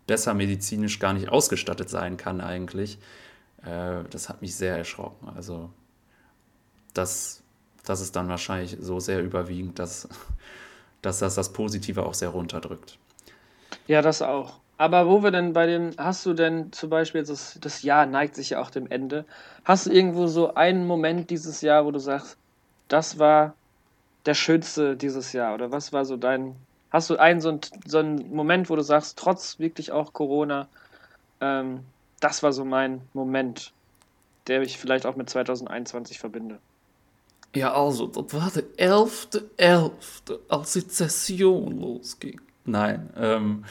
[0.06, 2.98] besser medizinisch gar nicht ausgestattet sein kann eigentlich,
[3.64, 5.28] äh, das hat mich sehr erschrocken.
[5.36, 5.70] Also
[6.94, 7.42] das,
[7.84, 10.08] das ist dann wahrscheinlich so sehr überwiegend, dass,
[11.02, 12.98] dass das das Positive auch sehr runterdrückt.
[13.86, 14.58] Ja, das auch.
[14.80, 18.34] Aber wo wir denn bei dem, hast du denn zum Beispiel das, das Jahr neigt
[18.34, 19.26] sich ja auch dem Ende,
[19.62, 22.38] hast du irgendwo so einen Moment dieses Jahr, wo du sagst,
[22.88, 23.52] das war
[24.24, 25.52] der schönste dieses Jahr?
[25.52, 26.56] Oder was war so dein.
[26.90, 30.66] Hast du einen so, einen, so einen Moment, wo du sagst, trotz wirklich auch Corona,
[31.42, 31.80] ähm,
[32.20, 33.74] das war so mein Moment,
[34.46, 36.58] der ich vielleicht auch mit 2021 verbinde?
[37.54, 42.40] Ja, also, das war der 11.11., .11., als die Session losging.
[42.64, 43.64] Nein, ähm.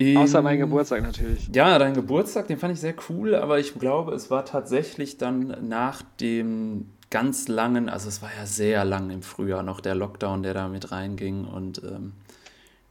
[0.00, 1.50] Außer mein Geburtstag natürlich.
[1.52, 5.68] Ja, dein Geburtstag, den fand ich sehr cool, aber ich glaube, es war tatsächlich dann
[5.68, 10.44] nach dem ganz langen, also es war ja sehr lang im Frühjahr noch der Lockdown,
[10.44, 12.12] der da mit reinging und ähm,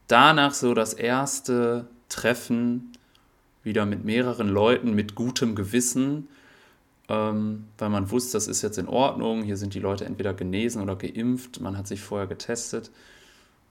[0.06, 2.92] danach so das erste Treffen
[3.62, 6.28] wieder mit mehreren Leuten mit gutem Gewissen,
[7.08, 10.82] ähm, weil man wusste, das ist jetzt in Ordnung, hier sind die Leute entweder genesen
[10.82, 12.90] oder geimpft, man hat sich vorher getestet.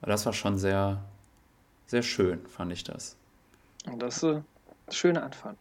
[0.02, 1.04] Das war schon sehr,
[1.86, 3.16] sehr schön, fand ich das.
[3.92, 4.44] Und das ist eine
[4.90, 5.56] schöne Anfahrt.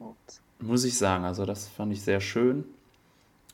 [0.60, 2.66] Muss ich sagen, also das fand ich sehr schön.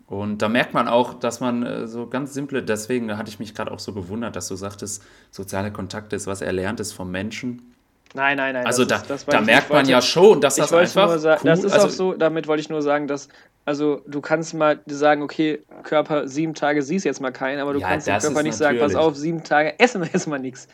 [0.07, 3.55] Und da merkt man auch, dass man äh, so ganz simple, deswegen hatte ich mich
[3.55, 7.73] gerade auch so gewundert, dass du sagtest, soziale Kontakte ist was Erlerntes vom Menschen.
[8.13, 8.65] Nein, nein, nein.
[8.65, 11.17] Also da, ist, da merkt man wollte, ja schon, dass das einfach.
[11.17, 13.27] Sagen, cool, das ist also, auch so, damit wollte ich nur sagen, dass,
[13.65, 17.79] also du kannst mal sagen, okay, Körper, sieben Tage siehst jetzt mal keinen, aber du
[17.79, 20.67] ja, kannst dem Körper nicht sagen, pass auf, sieben Tage essen wir erstmal nichts.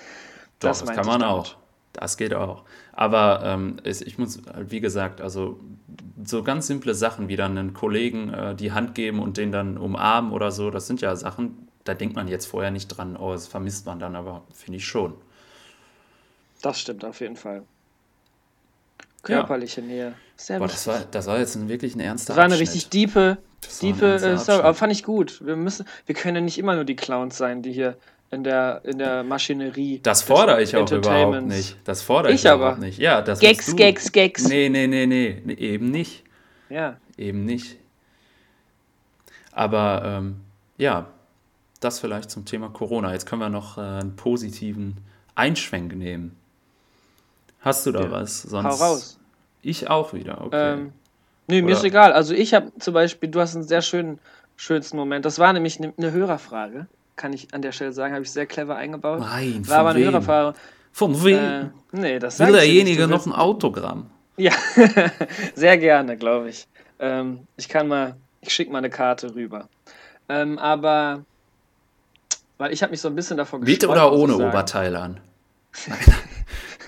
[0.60, 1.56] Das, das kann man auch.
[1.93, 2.64] Das geht auch.
[3.00, 5.58] Aber ähm, ich muss, wie gesagt, also
[6.22, 9.78] so ganz simple Sachen wie dann einen Kollegen äh, die Hand geben und den dann
[9.78, 13.32] umarmen oder so, das sind ja Sachen, da denkt man jetzt vorher nicht dran, oh,
[13.32, 15.14] das vermisst man dann, aber finde ich schon.
[16.62, 17.64] Das stimmt auf jeden Fall.
[19.24, 19.88] Körperliche ja.
[19.88, 20.14] Nähe.
[20.36, 22.68] Sehr Boah, das war, das war jetzt ein, wirklich ein ernster Das war eine Abschnitt.
[22.68, 23.38] richtig diepe,
[23.82, 25.39] diepe äh, Story, aber fand ich gut.
[25.45, 27.95] Wir müssen, wir können ja nicht immer nur die Clowns sein, die hier
[28.32, 29.99] in der, in der Maschinerie.
[30.03, 31.77] Das fordere ich auch überhaupt nicht.
[31.84, 32.63] Das fordere ich, ich aber.
[32.63, 32.99] überhaupt nicht.
[32.99, 34.47] Ja, das Gags, Gags, Gags.
[34.47, 36.23] Nee, nee, nee, nee, nee, eben nicht.
[36.69, 36.97] Ja.
[37.17, 37.77] Eben nicht.
[39.51, 40.41] Aber ähm,
[40.77, 41.07] ja,
[41.80, 43.13] das vielleicht zum Thema Corona.
[43.13, 44.97] Jetzt können wir noch äh, einen positiven
[45.36, 46.36] Einschwenk nehmen.
[47.61, 48.11] Hast du da ja.
[48.11, 48.43] was?
[48.43, 49.19] Sonst Hau raus.
[49.61, 50.73] Ich auch wieder, okay.
[50.73, 50.93] Ähm,
[51.47, 52.13] nee, mir ist egal.
[52.13, 54.19] Also ich habe zum Beispiel, du hast einen sehr schönen,
[54.55, 55.25] schönsten Moment.
[55.25, 56.88] Das war nämlich eine ne Hörerfrage
[57.20, 59.20] kann ich an der Stelle sagen, habe ich sehr clever eingebaut.
[59.20, 60.05] Nein, War aber eine wem?
[60.05, 60.57] Hörerfrage.
[60.93, 61.38] Von wem?
[61.38, 64.09] Äh, nee, das Will derjenige noch ein Autogramm?
[64.38, 64.53] Ja,
[65.53, 66.65] sehr gerne, glaube ich.
[66.97, 69.67] Ähm, ich kann mal, ich schicke mal eine Karte rüber.
[70.30, 71.26] Ähm, aber,
[72.57, 75.20] weil ich habe mich so ein bisschen davon Mit oder ohne Oberteil an?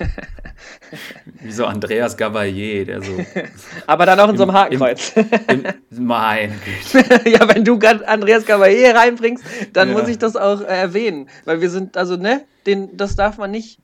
[1.42, 3.18] Wie so Andreas Gabalier, der so.
[3.88, 5.14] Aber dann auch in im, so einem Hakenkreuz.
[5.48, 6.60] Im, im, mein
[7.26, 9.44] Ja, wenn du Andreas Gabalier reinbringst,
[9.74, 9.98] dann ja.
[9.98, 11.30] muss ich das auch äh, erwähnen.
[11.46, 13.80] Weil wir sind, also, ne, den, das darf man nicht.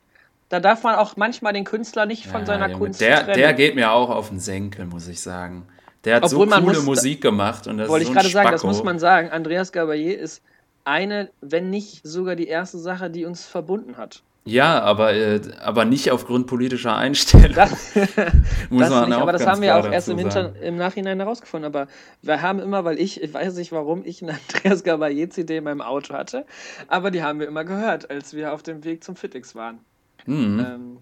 [0.48, 3.34] Da darf man auch manchmal den Künstler nicht von ja, seiner Junge, Kunst der, trennen.
[3.34, 5.66] Der geht mir auch auf den Senkel, muss ich sagen.
[6.04, 8.30] Der hat Obwohl so coole muss- Musik gemacht und das Wollte ich so ein gerade
[8.30, 9.30] sagen, das muss man sagen.
[9.30, 10.42] Andreas Gabayé ist
[10.84, 14.22] eine, wenn nicht sogar die erste Sache, die uns verbunden hat.
[14.48, 17.54] Ja, aber, äh, aber nicht aufgrund politischer Einstellung.
[17.54, 17.70] Das,
[18.70, 21.66] muss man nicht, aber das haben wir auch erst im, im Nachhinein herausgefunden.
[21.66, 21.86] Aber
[22.22, 25.64] wir haben immer, weil ich, ich weiß nicht warum, ich eine Andreas Gabayé CD in
[25.64, 26.46] meinem Auto hatte,
[26.88, 29.80] aber die haben wir immer gehört, als wir auf dem Weg zum Fitix waren.
[30.24, 30.60] Mhm.
[30.60, 30.96] Ähm,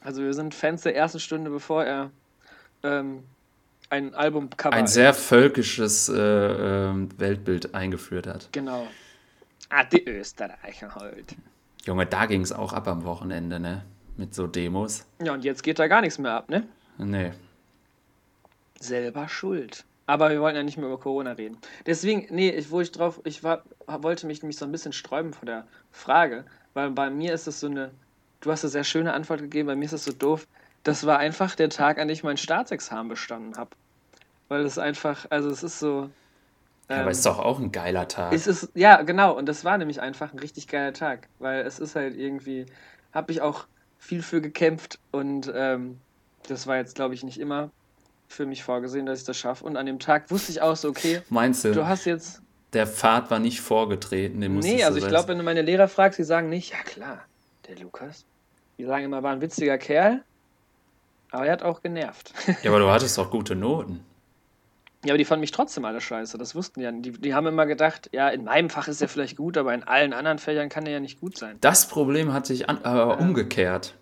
[0.00, 2.10] also wir sind Fans der ersten Stunde, bevor er
[2.82, 3.24] ähm,
[3.90, 8.48] ein Albumcover Ein sehr völkisches äh, ähm, Weltbild eingeführt hat.
[8.52, 8.86] Genau.
[9.68, 11.36] Ah, die Österreicher halt.
[11.84, 13.84] Junge, da ging es auch ab am Wochenende, ne?
[14.16, 15.06] Mit so Demos.
[15.22, 16.66] Ja, und jetzt geht da gar nichts mehr ab, ne?
[16.98, 17.32] Nee.
[18.80, 19.84] Selber schuld.
[20.06, 21.58] Aber wir wollen ja nicht mehr über Corona reden.
[21.86, 25.32] Deswegen, nee, ich, wo ich drauf, ich war, wollte mich nämlich so ein bisschen sträuben
[25.34, 27.90] vor der Frage, weil bei mir ist es so eine,
[28.40, 30.46] du hast eine sehr schöne Antwort gegeben, bei mir ist es so doof.
[30.82, 33.70] Das war einfach der Tag, an dem ich mein Staatsexamen bestanden habe.
[34.48, 36.08] Weil es einfach, also es ist so.
[36.88, 38.32] Ähm, aber ist doch auch ein geiler Tag.
[38.32, 41.78] Es ist, ja, genau, und das war nämlich einfach ein richtig geiler Tag, weil es
[41.78, 42.66] ist halt irgendwie,
[43.12, 43.66] habe ich auch
[43.98, 45.98] viel für gekämpft und ähm,
[46.46, 47.70] das war jetzt, glaube ich, nicht immer
[48.28, 49.64] für mich vorgesehen, dass ich das schaffe.
[49.64, 52.42] Und an dem Tag wusste ich auch so, okay, Meinst du, du hast jetzt.
[52.72, 54.40] der Pfad war nicht vorgetreten?
[54.40, 57.24] Den Nee, also ich glaube, wenn du meine Lehrer fragst, die sagen nicht, ja klar,
[57.66, 58.24] der Lukas.
[58.78, 60.22] Die sagen immer, war ein witziger Kerl,
[61.30, 62.32] aber er hat auch genervt.
[62.62, 64.04] Ja, aber du hattest doch gute Noten.
[65.04, 66.38] Ja, aber die fanden mich trotzdem alle scheiße.
[66.38, 66.92] Das wussten die ja.
[66.92, 69.84] Die, die haben immer gedacht, ja, in meinem Fach ist er vielleicht gut, aber in
[69.84, 71.56] allen anderen Fächern kann er ja nicht gut sein.
[71.60, 73.94] Das Problem hatte ich an, aber umgekehrt.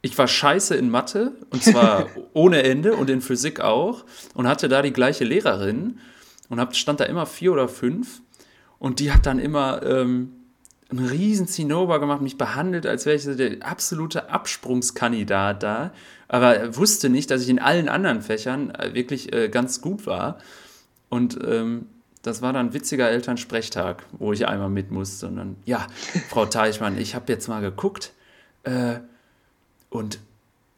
[0.00, 4.04] Ich war scheiße in Mathe und zwar ohne Ende und in Physik auch
[4.34, 5.98] und hatte da die gleiche Lehrerin
[6.48, 8.22] und hab, stand da immer vier oder fünf
[8.78, 10.37] und die hat dann immer ähm,
[10.90, 15.92] einen riesen Zinnober gemacht, mich behandelt, als wäre ich der absolute Absprungskandidat da,
[16.28, 20.38] aber wusste nicht, dass ich in allen anderen Fächern äh, wirklich äh, ganz gut war
[21.08, 21.86] und ähm,
[22.22, 25.28] das war dann ein witziger Elternsprechtag, wo ich einmal mit musste.
[25.28, 25.86] Und dann, ja,
[26.28, 28.12] Frau Teichmann, ich habe jetzt mal geguckt
[28.64, 28.98] äh,
[29.88, 30.18] und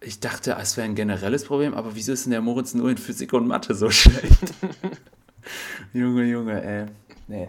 [0.01, 2.99] ich dachte, es wäre ein generelles Problem, aber wieso ist denn der Moritz nur in
[2.99, 4.55] Physik und Mathe so schlecht?
[5.93, 6.87] Junge, Junge, ey.
[7.27, 7.49] Nee,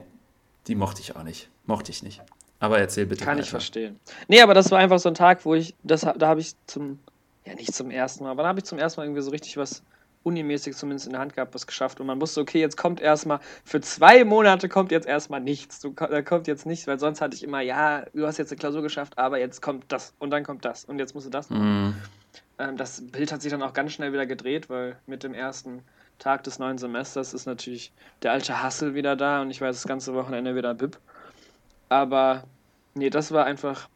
[0.68, 1.50] die mochte ich auch nicht.
[1.66, 2.22] Mochte ich nicht.
[2.62, 3.52] Aber erzähl bitte Kann ich weiter.
[3.52, 4.00] verstehen.
[4.28, 7.00] Nee, aber das war einfach so ein Tag, wo ich, das, da habe ich zum,
[7.46, 9.58] ja nicht zum ersten Mal, aber da habe ich zum ersten Mal irgendwie so richtig
[9.58, 9.84] was
[10.24, 12.00] unimäßig zumindest in der Hand gehabt, was geschafft.
[12.00, 15.80] Und man wusste, okay, jetzt kommt erstmal, für zwei Monate kommt jetzt erstmal nichts.
[15.80, 18.60] Du, da kommt jetzt nichts, weil sonst hatte ich immer, ja, du hast jetzt eine
[18.60, 21.50] Klausur geschafft, aber jetzt kommt das und dann kommt das und jetzt musst du das
[21.50, 21.90] machen.
[21.90, 21.96] Mm,
[22.60, 25.82] Ähm, das Bild hat sich dann auch ganz schnell wieder gedreht, weil mit dem ersten
[26.20, 27.92] Tag des neuen Semesters ist natürlich
[28.22, 31.00] der alte Hassel wieder da und ich weiß das ganze Wochenende wieder Bib.
[31.92, 32.46] Aber
[32.96, 33.90] nee, das war einfach.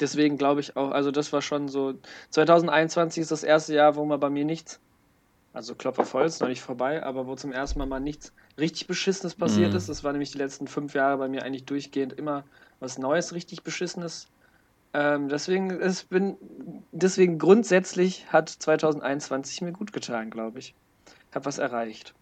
[0.00, 1.94] Deswegen glaube ich auch, also das war schon so.
[2.30, 4.80] 2021 ist das erste Jahr, wo mal bei mir nichts,
[5.52, 8.86] also Klopfer voll, ist noch nicht vorbei, aber wo zum ersten Mal mal nichts richtig
[8.88, 9.76] Beschissenes passiert Mhm.
[9.76, 9.88] ist.
[9.88, 12.46] Das war nämlich die letzten fünf Jahre bei mir eigentlich durchgehend immer
[12.80, 14.30] was Neues, richtig Beschissenes.
[14.94, 16.38] Ähm, deswegen, es bin,
[16.92, 20.74] deswegen grundsätzlich hat 2021 mir gut getan, glaube ich.
[21.34, 22.14] Hab was erreicht.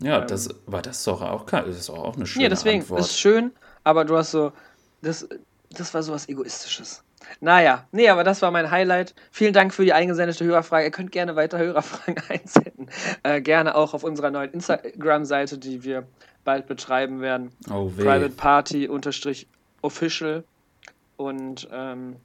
[0.00, 0.26] ja, Ähm.
[0.26, 3.00] das war das doch auch, das ist auch eine schöne Ja, deswegen Antwort.
[3.00, 3.52] ist schön,
[3.86, 4.52] aber du hast so,
[5.00, 5.28] das,
[5.70, 7.04] das war sowas Egoistisches.
[7.40, 9.14] Naja, nee, aber das war mein Highlight.
[9.30, 10.86] Vielen Dank für die eingesendete Hörerfrage.
[10.86, 12.90] Ihr könnt gerne weiter Hörerfragen einsenden.
[13.22, 16.04] Äh, gerne auch auf unserer neuen Instagram-Seite, die wir
[16.42, 17.52] bald betreiben werden.
[17.70, 18.02] oh weh.
[18.02, 19.46] Private Party unterstrich
[19.82, 20.42] official
[21.16, 22.16] und ähm,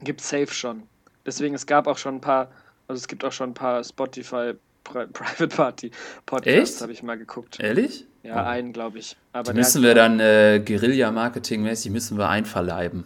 [0.00, 0.82] gibt safe schon.
[1.24, 2.50] Deswegen, es gab auch schon ein paar,
[2.86, 4.52] also es gibt auch schon ein paar Spotify
[4.84, 5.90] Pri Private Party
[6.26, 7.60] Podcasts, habe ich mal geguckt.
[7.60, 8.06] Ehrlich?
[8.24, 8.46] Ja, Oh.
[8.48, 9.16] einen, glaube ich.
[9.32, 13.04] Aber Die müssen wir dann äh, Guerilla-Marketing-mäßig müssen wir einverleiben.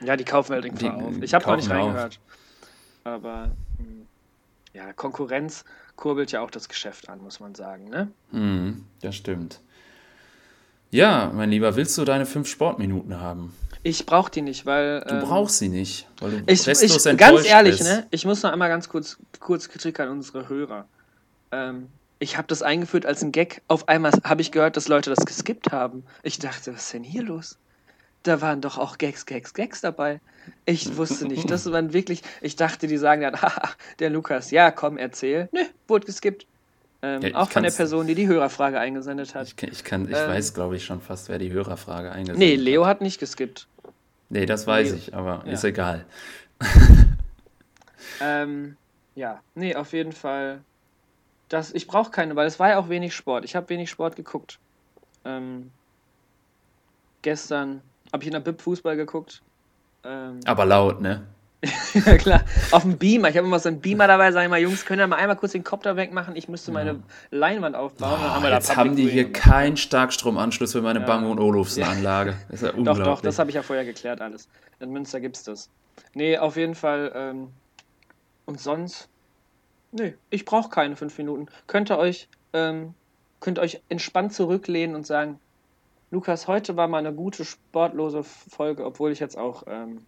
[0.00, 1.22] Ja, die kaufen halt Die- irgendwann auf.
[1.22, 1.86] Ich habe noch nicht wir auf.
[1.86, 2.20] reingehört.
[3.04, 4.06] Aber hm,
[4.72, 5.64] ja, Konkurrenz
[5.96, 8.08] kurbelt ja auch das Geschäft an, muss man sagen, ne?
[8.30, 9.60] Hm, das stimmt.
[10.92, 13.54] Ja, mein Lieber, willst du deine fünf Sportminuten haben?
[13.82, 15.00] Ich brauche die nicht, weil.
[15.02, 17.90] Du ähm, brauchst sie nicht, weil du Ich, ich, ganz ehrlich, bist.
[17.90, 18.06] ne?
[18.10, 20.86] Ich muss noch einmal ganz kurz, kurz Kritik an unsere Hörer.
[21.52, 21.88] Ähm,
[22.20, 23.62] ich habe das eingeführt als ein Gag.
[23.66, 26.04] Auf einmal habe ich gehört, dass Leute das geskippt haben.
[26.22, 27.58] Ich dachte, was ist denn hier los?
[28.22, 30.20] Da waren doch auch Gags, Gags, Gags dabei.
[30.66, 31.50] Ich wusste nicht.
[31.50, 32.22] Das waren wirklich.
[32.42, 35.48] Ich dachte, die sagen dann, haha, der Lukas, ja, komm, erzähl.
[35.52, 36.46] Nö, wurde geskippt.
[37.02, 39.46] Ähm, Ja, auch von der Person, die die Hörerfrage eingesendet hat.
[39.46, 42.56] Ich, ich, kann, ich Ähm, weiß, glaube ich, schon fast, wer die Hörerfrage eingesendet Nee,
[42.56, 42.62] hat.
[42.62, 43.66] Leo hat nicht geskippt.
[44.28, 44.96] Nee, das weiß Leo.
[44.98, 45.52] ich, aber Ja.
[45.52, 46.04] ist egal.
[48.20, 48.76] Ähm,
[49.14, 50.60] ja, nee, auf jeden Fall.
[51.50, 53.44] Das, ich brauche keine, weil es war ja auch wenig Sport.
[53.44, 54.58] Ich habe wenig Sport geguckt.
[55.24, 55.70] Ähm,
[57.22, 57.82] gestern
[58.12, 59.42] habe ich in der Bib Fußball geguckt.
[60.04, 61.26] Ähm, Aber laut, ne?
[61.92, 62.40] ja, klar.
[62.70, 63.28] Auf dem Beamer.
[63.28, 65.36] Ich habe immer so einen Beamer dabei, sag ich mal, Jungs, können wir mal einmal
[65.36, 66.34] kurz den Kopf da wegmachen?
[66.34, 68.18] Ich müsste meine Leinwand aufbauen.
[68.18, 71.06] haben Oh, wir da jetzt haben die hier keinen Starkstromanschluss für meine Ja.
[71.06, 72.34] Bang Olufsen Anlage.
[72.48, 73.04] Das ist ja Doch, unglaublich.
[73.04, 74.48] doch, das habe ich ja vorher geklärt alles.
[74.78, 75.68] In Münster gibt's das.
[76.14, 77.12] Nee, auf jeden Fall.
[77.14, 77.48] Ähm,
[78.46, 79.08] und sonst?
[79.92, 81.46] Nee, ich brauche keine fünf Minuten.
[81.66, 82.94] Könnt ihr euch, ähm,
[83.40, 85.38] könnt euch entspannt zurücklehnen und sagen,
[86.10, 89.98] Lukas, heute war mal eine gute sportlose Folge, obwohl ich jetzt auch ähm,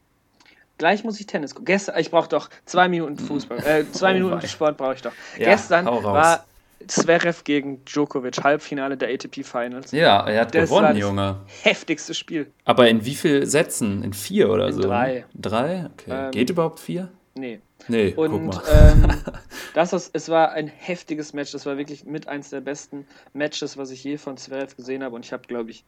[0.78, 1.66] gleich muss ich Tennis gucken.
[1.66, 4.46] Gestern, ich brauche doch zwei Minuten Fußball, äh, zwei Oh Minuten wei.
[4.46, 5.12] Sport brauche ich doch.
[5.38, 6.44] Ja, Gestern war
[6.88, 9.92] Zverev gegen Djokovic Halbfinale der ATP Finals.
[9.92, 11.36] ja, er hat Das gewonnen, das Junge.
[11.62, 12.50] Heftigstes Spiel.
[12.64, 14.02] Aber in wie viel Sätzen?
[14.02, 14.80] In vier oder In so?
[14.80, 15.12] drei.
[15.14, 15.24] ne?
[15.40, 15.86] Drei?
[15.92, 16.10] Okay.
[16.10, 17.08] Ähm, Geht überhaupt vier?
[17.34, 17.60] Nee.
[17.88, 19.08] Nee, Und ähm,
[19.74, 21.52] das ist, es war ein heftiges Match.
[21.52, 25.14] Das war wirklich mit eins der besten Matches, was ich je von Zverev gesehen habe.
[25.14, 25.84] Und ich habe, glaube ich,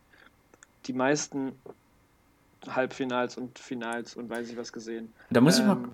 [0.86, 1.52] die meisten
[2.68, 5.12] Halbfinals und Finals und weiß ich was gesehen.
[5.30, 5.90] Da muss ich mal Ähm,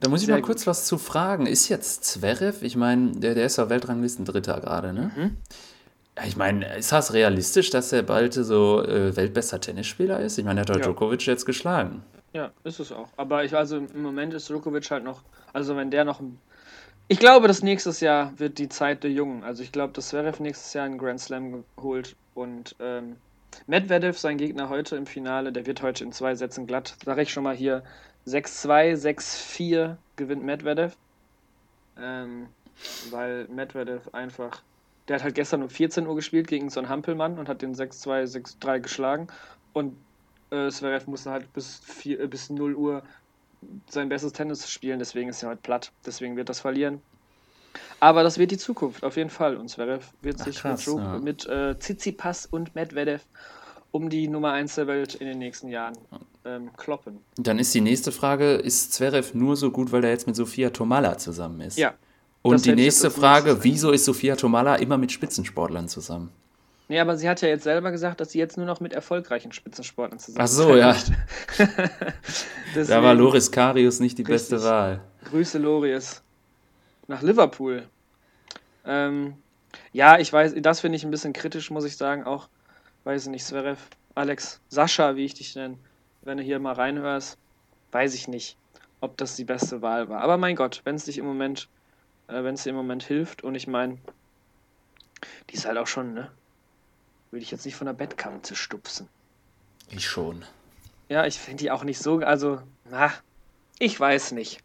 [0.00, 1.46] Da muss ich mal kurz was zu fragen.
[1.46, 5.10] Ist jetzt Zverev, ich meine, der, der ist ja Weltranglisten Dritter gerade, ne?
[5.16, 5.36] Mhm.
[6.26, 10.36] Ich meine, ist das realistisch, dass er bald so äh, weltbester Tennisspieler ist?
[10.36, 10.82] Ich meine, er hat doch Ja.
[10.82, 12.02] Djokovic jetzt geschlagen.
[12.32, 13.08] Ja, ist es auch.
[13.16, 15.22] Aber ich, also im Moment ist Djokovic halt noch,
[15.52, 16.20] also wenn der noch.
[17.08, 19.42] Ich glaube, dass nächstes Jahr wird die Zeit der Jungen.
[19.42, 23.16] Also ich glaube, dass Zverev nächstes Jahr einen Grand Slam holt und ähm,
[23.66, 26.96] Medvedev, sein Gegner heute im Finale, der wird heute in zwei Sätzen glatt.
[27.04, 27.82] Sage ich schon mal hier
[28.26, 30.96] 6-2, 6-4 gewinnt Medvedev.
[31.98, 32.48] Ähm,
[33.10, 34.62] weil Medvedev einfach.
[35.08, 37.74] Der hat halt gestern um 14 Uhr gespielt gegen so einen Hampelmann und hat den
[37.74, 39.28] 6-2, 6-3 geschlagen.
[39.72, 39.96] Und
[40.50, 43.02] äh, Zverev musste halt bis, 4, äh, bis 0 Uhr
[43.88, 45.92] sein bestes Tennis spielen, deswegen ist er heute platt.
[46.06, 47.00] Deswegen wird das verlieren.
[48.00, 49.56] Aber das wird die Zukunft, auf jeden Fall.
[49.56, 51.18] Und Zverev wird Ach, sich krass, mit, ja.
[51.18, 53.22] mit äh, Tsitsipas und Medvedev
[53.90, 55.96] um die Nummer 1 der Welt in den nächsten Jahren
[56.44, 57.18] ähm, kloppen.
[57.36, 60.70] Dann ist die nächste Frage, ist Zverev nur so gut, weil er jetzt mit Sofia
[60.70, 61.78] Tomalla zusammen ist?
[61.78, 61.94] Ja.
[62.42, 66.30] Und die nächste Frage, wieso ist Sofia Tomalla immer mit Spitzensportlern zusammen?
[66.88, 69.52] Nee, aber sie hat ja jetzt selber gesagt, dass sie jetzt nur noch mit erfolgreichen
[69.52, 70.96] Spitzensportlern zusammen Ach so, ja.
[72.74, 74.70] Da war Loris Karius nicht die beste Richtig.
[74.70, 75.00] Wahl.
[75.24, 76.22] Grüße Loris.
[77.06, 77.86] Nach Liverpool.
[78.86, 79.34] Ähm,
[79.92, 82.24] ja, ich weiß, das finde ich ein bisschen kritisch, muss ich sagen.
[82.24, 82.48] Auch,
[83.04, 83.78] weiß ich nicht, Zverev,
[84.14, 85.76] Alex, Sascha, wie ich dich nenne,
[86.22, 87.38] wenn du hier mal reinhörst,
[87.92, 88.56] weiß ich nicht,
[89.00, 90.22] ob das die beste Wahl war.
[90.22, 91.68] Aber mein Gott, wenn es dich im Moment,
[92.28, 93.98] äh, wenn es dir im Moment hilft und ich meine,
[95.50, 96.30] die ist halt auch schon, ne?
[97.30, 99.08] Würde ich jetzt nicht von der Bettkante stupsen.
[99.90, 100.44] Ich schon.
[101.08, 102.60] Ja, ich finde die auch nicht so, also,
[102.90, 103.12] na,
[103.78, 104.60] ich weiß nicht,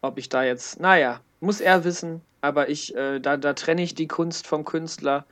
[0.00, 3.94] ob ich da jetzt, naja, muss er wissen, aber ich, äh, da, da trenne ich
[3.94, 5.24] die Kunst vom Künstler.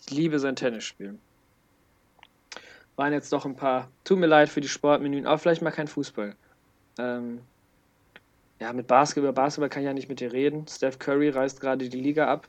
[0.00, 1.20] Ich liebe sein Tennisspielen.
[2.96, 5.86] Waren jetzt doch ein paar, tut mir leid für die Sportmenüen, aber vielleicht mal kein
[5.86, 6.34] Fußball.
[6.98, 7.40] Ähm,
[8.60, 10.66] ja, mit Basketball, Basketball kann ich ja nicht mit dir reden.
[10.66, 12.48] Steph Curry reißt gerade die Liga ab.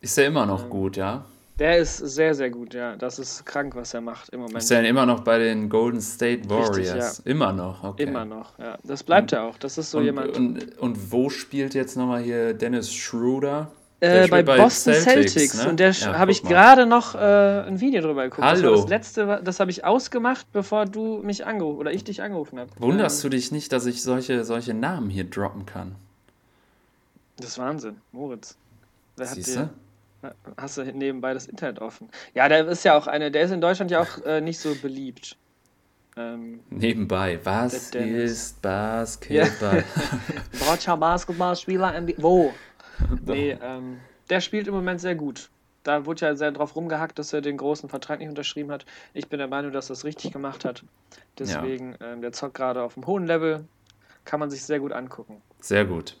[0.00, 1.24] Ist er immer noch gut, ja?
[1.58, 2.96] Der ist sehr, sehr gut, ja.
[2.96, 4.58] Das ist krank, was er macht im Moment.
[4.58, 6.76] Ist er denn immer noch bei den Golden State Warriors?
[7.20, 8.02] Richtig, Immer noch, okay.
[8.02, 8.76] Immer noch, ja.
[8.84, 9.56] Das bleibt er auch.
[9.56, 10.36] Das ist so und, jemand.
[10.36, 13.70] Und, und wo spielt jetzt nochmal hier Dennis Schroeder?
[14.00, 15.64] Äh, bei, bei Boston Celtics, Celtics.
[15.64, 15.70] ne?
[15.70, 18.46] Und der Ja, habe ich gerade noch äh, ein Video drüber geguckt.
[18.46, 18.72] Das, Hallo.
[18.72, 22.58] war das letzte, das habe ich ausgemacht, bevor du mich angerufen oder ich dich angerufen
[22.58, 22.70] habe.
[22.78, 25.94] Wunderst du dich nicht, dass ich solche, solche Namen hier droppen kann?
[27.38, 28.56] Das ist Wahnsinn, Moritz.
[29.16, 29.70] Wer hat Siehst dir?
[30.56, 32.08] Hast du nebenbei das Internet offen?
[32.34, 34.74] Ja, der ist ja auch eine, der ist in Deutschland ja auch äh, nicht so
[34.74, 35.36] beliebt.
[36.16, 39.84] Ähm, Nebenbei, was ist Basketball?
[40.66, 42.14] Deutscher Basketballspieler in die.
[42.18, 42.52] Wo?
[43.26, 44.00] Nee, ähm,
[44.30, 45.50] der spielt im Moment sehr gut.
[45.82, 48.86] Da wurde ja sehr drauf rumgehackt, dass er den großen Vertrag nicht unterschrieben hat.
[49.12, 50.82] Ich bin der Meinung, dass er es richtig gemacht hat.
[51.38, 53.66] Deswegen, ähm, der zockt gerade auf einem hohen Level.
[54.24, 55.42] Kann man sich sehr gut angucken.
[55.60, 56.16] Sehr gut.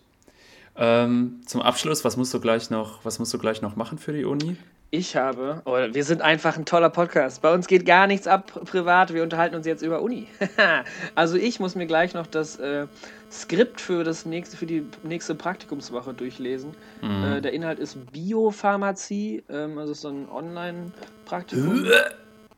[0.78, 4.12] Ähm, zum Abschluss, was musst du gleich noch, was musst du gleich noch machen für
[4.12, 4.56] die Uni?
[4.90, 7.42] Ich habe, oh, wir sind einfach ein toller Podcast.
[7.42, 9.12] Bei uns geht gar nichts ab privat.
[9.12, 10.28] Wir unterhalten uns jetzt über Uni.
[11.16, 12.86] also ich muss mir gleich noch das äh,
[13.30, 16.74] Skript für das nächste, für die nächste Praktikumswoche durchlesen.
[17.02, 17.24] Mhm.
[17.24, 21.84] Äh, der Inhalt ist Biopharmazie, ähm, also so ein Online-Praktikum.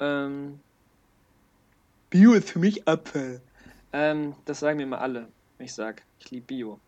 [0.01, 0.61] ähm,
[2.11, 3.41] Bio ist für mich Apfel.
[3.93, 5.29] Ähm, das sagen mir immer alle.
[5.57, 6.79] wenn Ich sag, ich liebe Bio.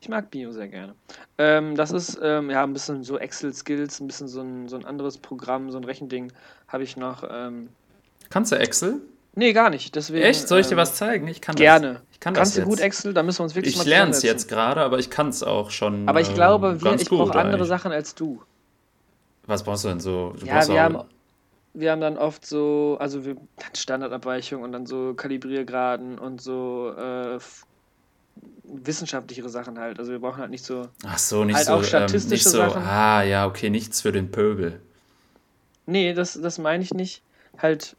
[0.00, 0.94] Ich mag Bio sehr gerne.
[1.36, 4.86] Ähm, das ist ähm, ja ein bisschen so Excel-Skills, ein bisschen so ein, so ein
[4.86, 6.32] anderes Programm, so ein Rechending
[6.68, 7.22] habe ich noch.
[7.30, 7.68] Ähm,
[8.30, 9.00] Kannst du Excel?
[9.34, 9.94] nee, gar nicht.
[9.94, 10.48] Deswegen, Echt?
[10.48, 11.28] Soll ich dir ähm, was zeigen?
[11.28, 11.94] Ich kann Gerne.
[11.94, 12.02] das.
[12.12, 12.80] Ich kann Kannst das du gut.
[12.80, 13.12] Excel?
[13.12, 15.42] Da müssen wir uns wirklich Ich mal lerne es jetzt gerade, aber ich kann es
[15.42, 16.08] auch schon.
[16.08, 17.66] Aber ich ähm, glaube, wir, ganz ich brauche andere.
[17.66, 18.42] Sachen als du.
[19.46, 20.34] Was brauchst du denn so?
[20.38, 20.98] Du Ja, wir haben,
[21.74, 23.36] wir haben dann oft so, also wir
[23.74, 27.38] Standardabweichung und dann so Kalibriergraden und so äh,
[28.64, 29.98] wissenschaftlichere Sachen halt.
[29.98, 30.88] Also wir brauchen halt nicht so.
[31.04, 32.82] Ach so, nicht halt so, auch ähm, statistische nicht so, Sachen.
[32.82, 34.80] ah, ja, okay, nichts für den Pöbel.
[35.86, 37.22] Nee, das, das meine ich nicht.
[37.58, 37.96] Halt.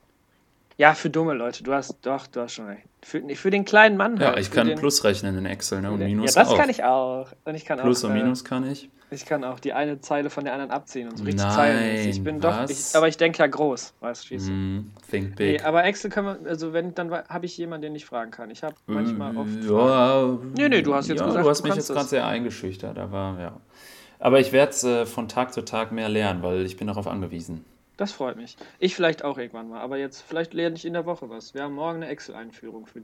[0.82, 1.64] Ja, für dumme Leute.
[1.64, 2.82] Du hast doch, du hast schon recht.
[3.04, 4.40] Für, nee, für den kleinen Mann Ja, halt.
[4.40, 5.92] ich kann den, Plus rechnen in Excel, ne?
[5.92, 6.58] Und Minus Ja, das auch.
[6.58, 7.28] kann ich auch.
[7.46, 8.90] Und ich kann Plus auch, und äh, Minus kann ich.
[9.12, 12.10] Ich kann auch die eine Zeile von der anderen abziehen und so richtig Nein, zeilenmäßig.
[12.10, 12.72] Ich bin doch, was?
[12.72, 14.38] ich, aber ich denke ja groß, weißt du.
[14.38, 15.66] Hm, think Nee, big.
[15.66, 18.50] aber Excel können wir, also wenn, dann habe ich jemanden, den ich fragen kann.
[18.50, 19.50] Ich habe manchmal oft.
[19.64, 22.26] Ja, Nee, nee, du hast jetzt ja, gesagt, du hast du mich jetzt gerade sehr
[22.26, 23.62] eingeschüchtert, aber ja.
[24.18, 27.06] Aber ich werde es äh, von Tag zu Tag mehr lernen, weil ich bin darauf
[27.06, 27.66] angewiesen.
[28.02, 28.58] Das freut mich.
[28.80, 31.54] Ich vielleicht auch irgendwann mal, aber jetzt, vielleicht lerne ich in der Woche was.
[31.54, 33.00] Wir haben morgen eine Excel-Einführung für,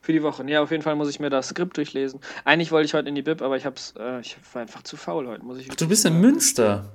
[0.00, 0.42] für die Woche.
[0.42, 2.18] Nee, auf jeden Fall muss ich mir das Skript durchlesen.
[2.44, 4.96] Eigentlich wollte ich heute in die Bib, aber ich, hab's, äh, ich war einfach zu
[4.96, 5.44] faul heute.
[5.44, 6.90] Muss ich Ach, du bist in Münster.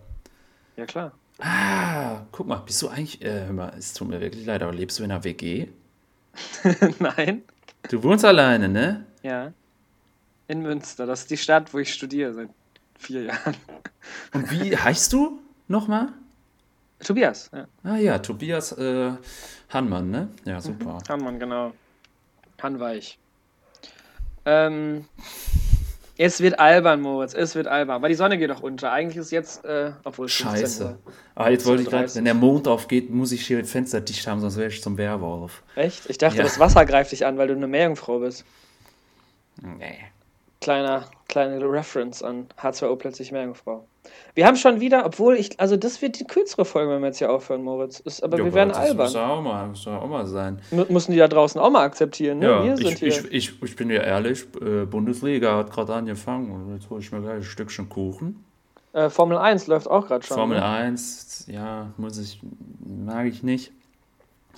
[0.76, 1.14] Ja, klar.
[1.38, 4.74] Ah, guck mal, bist du eigentlich, äh, hör mal, es tut mir wirklich leid, aber
[4.74, 5.70] lebst du in einer WG?
[7.00, 7.44] Nein.
[7.90, 9.06] Du wohnst alleine, ne?
[9.24, 9.54] Ja.
[10.50, 11.06] In Münster.
[11.06, 12.50] Das ist die Stadt, wo ich studiere seit
[12.98, 13.56] vier Jahren.
[14.34, 16.10] Und wie heißt du nochmal?
[17.04, 17.68] Tobias, ja.
[17.84, 19.12] Ah ja, Tobias äh,
[19.70, 20.28] Hannmann, ne?
[20.46, 20.98] Ja, super.
[21.08, 21.72] Hammann, genau.
[22.62, 23.18] Hanweich.
[24.46, 25.06] Ähm,
[26.18, 27.34] es wird albern, Moritz.
[27.34, 27.96] Es wird albern.
[27.96, 28.92] Aber die Sonne geht doch unter.
[28.92, 30.98] Eigentlich ist jetzt, äh, obwohl es 15 Scheiße.
[31.36, 32.16] Ah, jetzt wollte ich gerade, 17:30.
[32.18, 34.98] wenn der Mond aufgeht, muss ich hier das Fenster dicht haben, sonst wäre ich zum
[34.98, 35.64] Werwolf.
[35.76, 36.10] Echt?
[36.10, 36.44] Ich dachte, Ja.
[36.44, 38.44] das Wasser greift dich an, weil du eine Meerjungfrau bist.
[39.62, 39.98] Nee.
[40.60, 43.86] Kleiner, kleine Reference an H2O plötzlich Meerjungfrau.
[44.36, 47.18] Wir haben schon wieder, obwohl ich, also das wird die kürzere Folge, wenn wir jetzt
[47.18, 48.00] hier aufhören, Moritz.
[48.00, 49.12] Ist, aber Ja, wir werden das Muss albern.
[49.14, 50.60] ja auch mal, muss ja auch mal sein.
[50.72, 52.46] Mu- Müssen die da draußen auch mal akzeptieren, ne?
[52.48, 53.08] Ja, wir sind ich, hier.
[53.10, 57.12] ich, ich, ich bin dir ehrlich, äh, Bundesliga hat gerade angefangen und jetzt hole ich
[57.12, 58.44] mir gleich ein Stückchen Kuchen.
[58.94, 60.38] äh, Formel 1 läuft auch gerade schon.
[60.38, 60.66] Formel ne?
[60.66, 62.40] 1, ja, muss ich,
[63.06, 63.72] mag ich nicht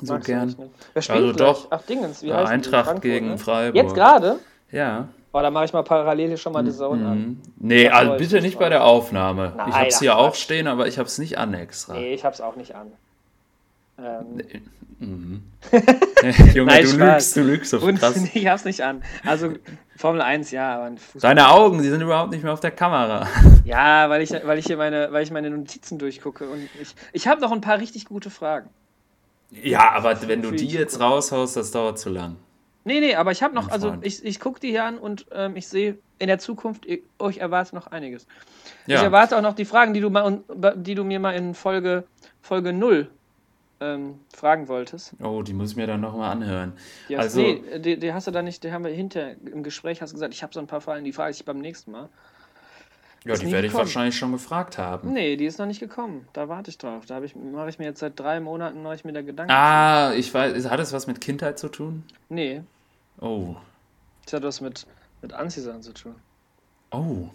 [0.04, 0.48] so Magst gern.
[0.58, 0.70] ne?
[0.96, 1.36] Also gleich?
[1.36, 1.68] doch.
[1.70, 2.52] Ach, Dingens, wie Ja, heißt?
[2.52, 3.38] Eintracht gegen ne?
[3.38, 3.76] Freiburg.
[3.76, 4.40] Jetzt gerade?
[4.72, 5.08] Ja.
[5.34, 7.18] Oh, da mache ich mal parallel hier schon mal die Zone an.
[7.18, 7.42] Mhm.
[7.58, 9.54] Nee, Da also bitte nicht bei der Aufnahme.
[9.56, 11.94] Nein, ich habe es hier auch stehen, aber ich habe es nicht an extra.
[11.94, 12.88] Nee, ich hab's auch nicht an.
[13.98, 14.42] Ähm,
[15.02, 15.42] Mhm.
[16.54, 16.98] Junge, Nein, du Spaß.
[17.00, 18.24] lügst, du lügst so und krass.
[18.34, 19.02] ich hab's nicht an.
[19.26, 19.54] Also
[19.98, 20.92] Formel 1, ja, aber.
[21.20, 23.28] Deine Augen, die sind überhaupt nicht mehr auf der Kamera.
[23.64, 27.28] Ja, weil ich, weil ich hier meine, weil ich meine Notizen durchgucke und ich, ich
[27.28, 28.70] habe noch ein paar richtig gute Fragen.
[29.52, 32.38] Ja, aber wenn du die jetzt raushaust, das dauert zu lang.
[32.84, 35.56] Nee, nee, aber ich habe noch, also ich, ich gucke die hier an und ähm,
[35.56, 38.26] ich sehe in der Zukunft, ich, euch erwartet noch einiges.
[38.88, 40.42] Ich Ja, erwarte auch noch die Fragen, die du, mal,
[40.76, 42.06] die du mir mal in Folge,
[42.42, 43.08] Folge 0
[43.82, 45.14] ähm, fragen wolltest.
[45.24, 46.74] oh, die muss ich mir dann nochmal anhören.
[47.10, 49.64] Die hast, Also- nee, die, die hast du da nicht, die haben wir hinter im
[49.64, 52.10] Gespräch, hast gesagt, ich habe so ein paar Fragen, die frage ich beim nächsten Mal.
[53.24, 55.14] Ja, Ist die werde ich wahrscheinlich schon gefragt haben.
[55.14, 56.28] Nee, die ist noch nicht gekommen.
[56.34, 57.06] Da warte ich drauf.
[57.06, 59.52] Da ich, mache ich mir jetzt seit drei Monaten mache ich mir da Gedanken.
[59.52, 62.04] Ah, ich weiß, hat es was mit Kindheit zu tun?
[62.30, 62.62] Nee,
[63.20, 63.56] Oh,
[64.26, 64.88] das hat was mit,
[65.22, 66.16] mit Anziehsachen zu tun.
[66.92, 67.30] oh.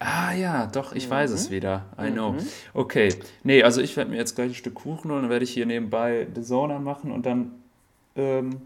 [0.00, 1.36] Ah ja, doch, ich weiß Mhm.
[1.36, 1.86] es wieder.
[2.00, 2.36] I know.
[2.72, 3.12] Okay.
[3.42, 5.66] Nee, also ich werde mir jetzt gleich ein Stück Kuchen holen, dann werde ich hier
[5.66, 7.50] nebenbei The Zone machen und dann
[8.14, 8.60] ähm,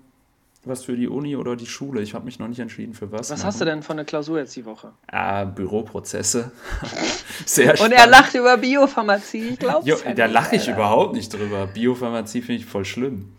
[0.65, 2.03] was für die Uni oder die Schule.
[2.03, 3.31] Ich habe mich noch nicht entschieden für was.
[3.31, 4.93] Was hast du denn von der Klausur jetzt die Woche?
[5.09, 6.53] Ah, Büroprozesse.
[7.47, 7.97] Sehr Und spannend.
[7.99, 10.75] er lacht über Biopharmazie, ich glaub's Jo, ja da lache ich Alter.
[10.75, 11.67] überhaupt nicht drüber.
[11.67, 13.33] Biopharmazie finde ich voll schlimm.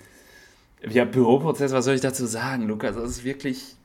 [0.89, 2.95] Ja, Büroprozess, was soll ich dazu sagen, Lukas?
[2.95, 3.75] Das ist wirklich.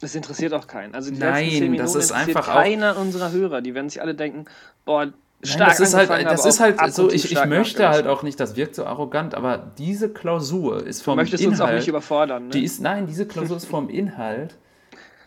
[0.00, 0.94] Das interessiert auch keinen.
[0.94, 3.60] Also die Nein, letzten zehn das Minuten ist interessiert einfach auch- keiner unserer Hörer.
[3.60, 4.46] Die werden sich alle denken,
[4.86, 8.22] boah, Nein, stark das ist halt, das ist halt so, ich, ich möchte halt auch
[8.24, 11.78] nicht, das wirkt so arrogant, aber diese Klausur ist Du vom möchtest uns auch Inhalt,
[11.78, 12.50] nicht überfordern, ne?
[12.50, 14.56] die ist, nein, diese Klausur ist vom Inhalt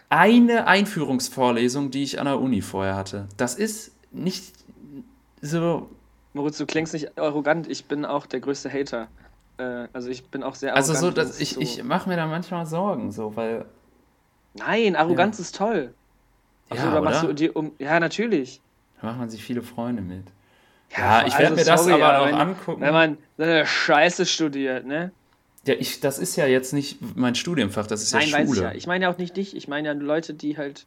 [0.09, 3.27] eine Einführungsvorlesung, die ich an der Uni vorher hatte.
[3.37, 4.53] Das ist nicht
[5.41, 5.89] so,
[6.33, 7.69] Moritz, du klingst nicht arrogant.
[7.69, 9.07] Ich bin auch der größte Hater.
[9.57, 11.15] Äh, also ich bin auch sehr also arrogant.
[11.15, 13.65] so, wenn dass ich, so- ich mache mir da manchmal Sorgen, so, weil,
[14.55, 15.93] Nein, Arroganz ist toll.
[16.69, 17.29] Achso, Ja, da machst oder?
[17.29, 17.71] du dir um.
[17.79, 18.59] Ja, natürlich.
[19.01, 20.25] Da macht man sich viele Freunde mit.
[20.95, 22.81] Ja, ich also werde mir das sorry, aber auch angucken.
[22.81, 25.11] Wenn man so eine Scheiße studiert, ne?
[25.65, 28.55] Ja, ich, das ist ja jetzt nicht mein Studienfach, das ist Nein, ja weiß ich
[28.55, 28.67] Schule.
[28.67, 28.73] ja.
[28.73, 29.55] Ich meine ja auch nicht dich.
[29.55, 30.85] Ich meine ja Leute, die halt.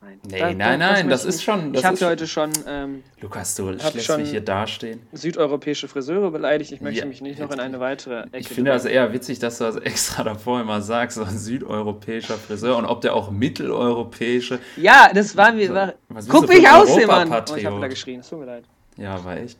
[0.00, 3.02] Nein, Nee, nein, nein, möchte das ich ist schon- das Ich habe heute schon ähm,
[3.20, 5.00] Lukas, du lässt schon- mich hier dastehen.
[5.12, 6.70] südeuropäische Friseure beleidigt.
[6.72, 8.38] Ich möchte Ja, mich nicht noch in eine weitere Ecke.
[8.38, 12.34] Ich finde das eher witzig, dass du das extra davor immer sagst, so ein südeuropäischer
[12.34, 14.60] Friseur und ob der auch mitteleuropäische.
[14.76, 15.66] Ja, das war mir.
[15.68, 17.30] So, War, was guck mich aus, hier, Mann!
[17.32, 18.20] Oh, ich habe wieder geschrien.
[18.20, 18.64] Es tut mir leid.
[18.96, 19.58] Ja, war echt.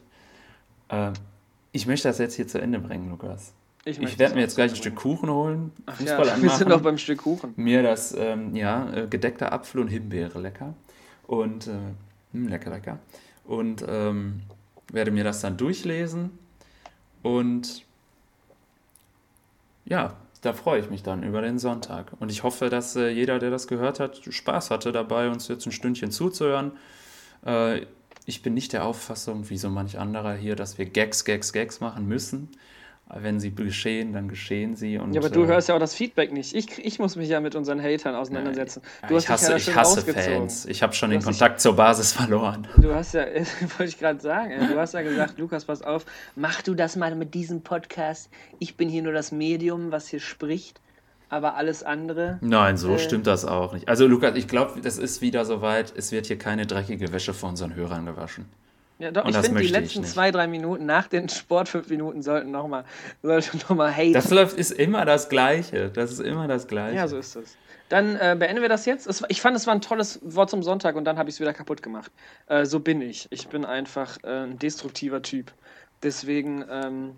[0.91, 1.13] Ähm,
[1.73, 3.53] ich möchte das jetzt hier zu Ende bringen, Lukas.
[3.89, 6.59] Ich möchte werde mir jetzt gleich ein Stück Kuchen holen, Ach Fußball ja, wir anmachen,
[6.59, 7.55] sind noch beim Stück Kuchen.
[7.57, 10.75] mir das, ähm, ja, äh, gedeckter Apfel und Himbeere, lecker.
[11.27, 11.73] Und, äh,
[12.33, 12.99] hm, lecker, lecker.
[13.45, 14.43] Und ähm,
[14.93, 16.31] werde mir das dann durchlesen
[17.23, 17.85] und
[19.85, 22.13] ja, da freue ich mich dann über den Sonntag.
[22.21, 25.67] Und ich hoffe, dass äh, jeder, der das gehört hat, Spaß hatte dabei, uns jetzt
[25.67, 26.73] ein Stündchen zuzuhören.
[27.45, 27.87] Äh,
[28.27, 31.81] ich bin nicht der Auffassung, wie so manch anderer hier, dass wir Gags, Gags, Gags
[31.81, 32.51] machen müssen.
[33.15, 34.99] Wenn sie geschehen, dann geschehen sie.
[34.99, 36.55] Und, ja, aber du äh, hörst ja auch das Feedback nicht.
[36.55, 38.83] Ich, ich muss mich ja mit unseren Hatern auseinandersetzen.
[39.09, 40.67] Ja, ich hasse, ja ich hasse Fans.
[40.67, 42.69] Ich habe schon den Kontakt dich, zur Basis verloren.
[42.77, 43.25] Du hast ja,
[43.79, 46.05] wollte ich gerade sagen, du hast ja gesagt, Lukas, pass auf,
[46.37, 48.29] mach du das mal mit diesem Podcast.
[48.59, 50.81] Ich bin hier nur das Medium, was hier spricht.
[51.31, 52.39] Aber alles andere.
[52.41, 53.87] Nein, so äh, stimmt das auch nicht.
[53.87, 55.93] Also, Lukas, ich glaube, das ist wieder soweit.
[55.95, 58.47] Es wird hier keine dreckige Wäsche von unseren Hörern gewaschen.
[58.99, 62.23] Ja, doch, und ich finde, die letzten zwei, drei Minuten nach den Sport fünf Minuten
[62.23, 62.85] sollten nochmal
[63.23, 64.13] noch mal haten.
[64.13, 65.91] Das läuft, ist immer das Gleiche.
[65.91, 66.97] Das ist immer das Gleiche.
[66.97, 67.57] Ja, so ist es.
[67.89, 69.07] Dann äh, beenden wir das jetzt.
[69.07, 71.41] Es, ich fand, es war ein tolles Wort zum Sonntag und dann habe ich es
[71.41, 72.11] wieder kaputt gemacht.
[72.47, 73.29] Äh, so bin ich.
[73.31, 75.53] Ich bin einfach äh, ein destruktiver Typ.
[76.03, 77.17] Deswegen ähm,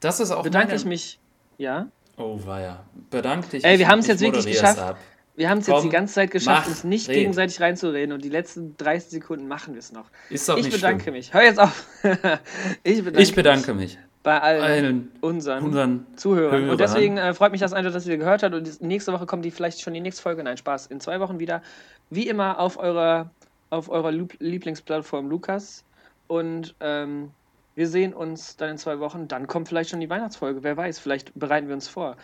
[0.00, 0.78] das ist auch bedanke meine...
[0.78, 1.18] ich mich.
[1.58, 1.86] Ja?
[2.16, 2.84] Oh, weia.
[3.10, 3.64] Bedanke dich.
[3.64, 4.80] Ey, wir haben es jetzt wirklich geschafft.
[4.80, 4.98] Ab.
[5.36, 7.16] Wir haben es jetzt die ganze Zeit geschafft, mach, uns nicht red.
[7.16, 10.06] gegenseitig reinzureden und die letzten 30 Sekunden machen wir es noch.
[10.30, 11.14] Ist doch ich nicht bedanke schlimm.
[11.14, 11.34] mich.
[11.34, 11.86] Hör jetzt auf.
[12.84, 13.98] ich, bedanke ich bedanke mich.
[14.22, 16.52] Bei allen, allen unseren, unseren, Zuhörern.
[16.52, 16.70] Hörern.
[16.70, 18.54] Und deswegen äh, freut mich das einfach, dass ihr gehört habt.
[18.54, 20.42] Und nächste Woche kommt die vielleicht schon die nächste Folge.
[20.42, 20.86] Nein, Spaß.
[20.86, 21.62] In zwei Wochen wieder.
[22.10, 23.30] Wie immer auf eurer,
[23.70, 25.84] auf eurer Lieblingsplattform Lukas.
[26.26, 27.32] Und ähm,
[27.74, 29.28] wir sehen uns dann in zwei Wochen.
[29.28, 30.62] Dann kommt vielleicht schon die Weihnachtsfolge.
[30.62, 32.16] Wer weiß, vielleicht bereiten wir uns vor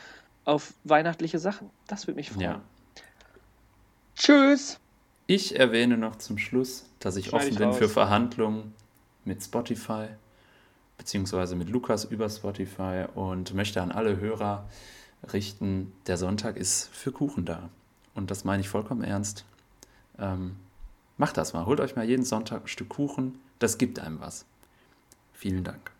[0.44, 1.70] auf weihnachtliche Sachen.
[1.86, 2.40] Das würde mich freuen.
[2.40, 2.60] Ja.
[4.20, 4.78] Tschüss.
[5.26, 7.78] Ich erwähne noch zum Schluss, dass ich Schneid offen ich bin raus.
[7.78, 8.74] für Verhandlungen
[9.24, 10.08] mit Spotify,
[10.98, 14.68] beziehungsweise mit Lukas über Spotify und möchte an alle Hörer
[15.32, 17.70] richten, der Sonntag ist für Kuchen da.
[18.14, 19.46] Und das meine ich vollkommen ernst.
[20.18, 20.56] Ähm,
[21.16, 21.64] macht das mal.
[21.64, 23.38] Holt euch mal jeden Sonntag ein Stück Kuchen.
[23.58, 24.44] Das gibt einem was.
[25.32, 25.92] Vielen Dank.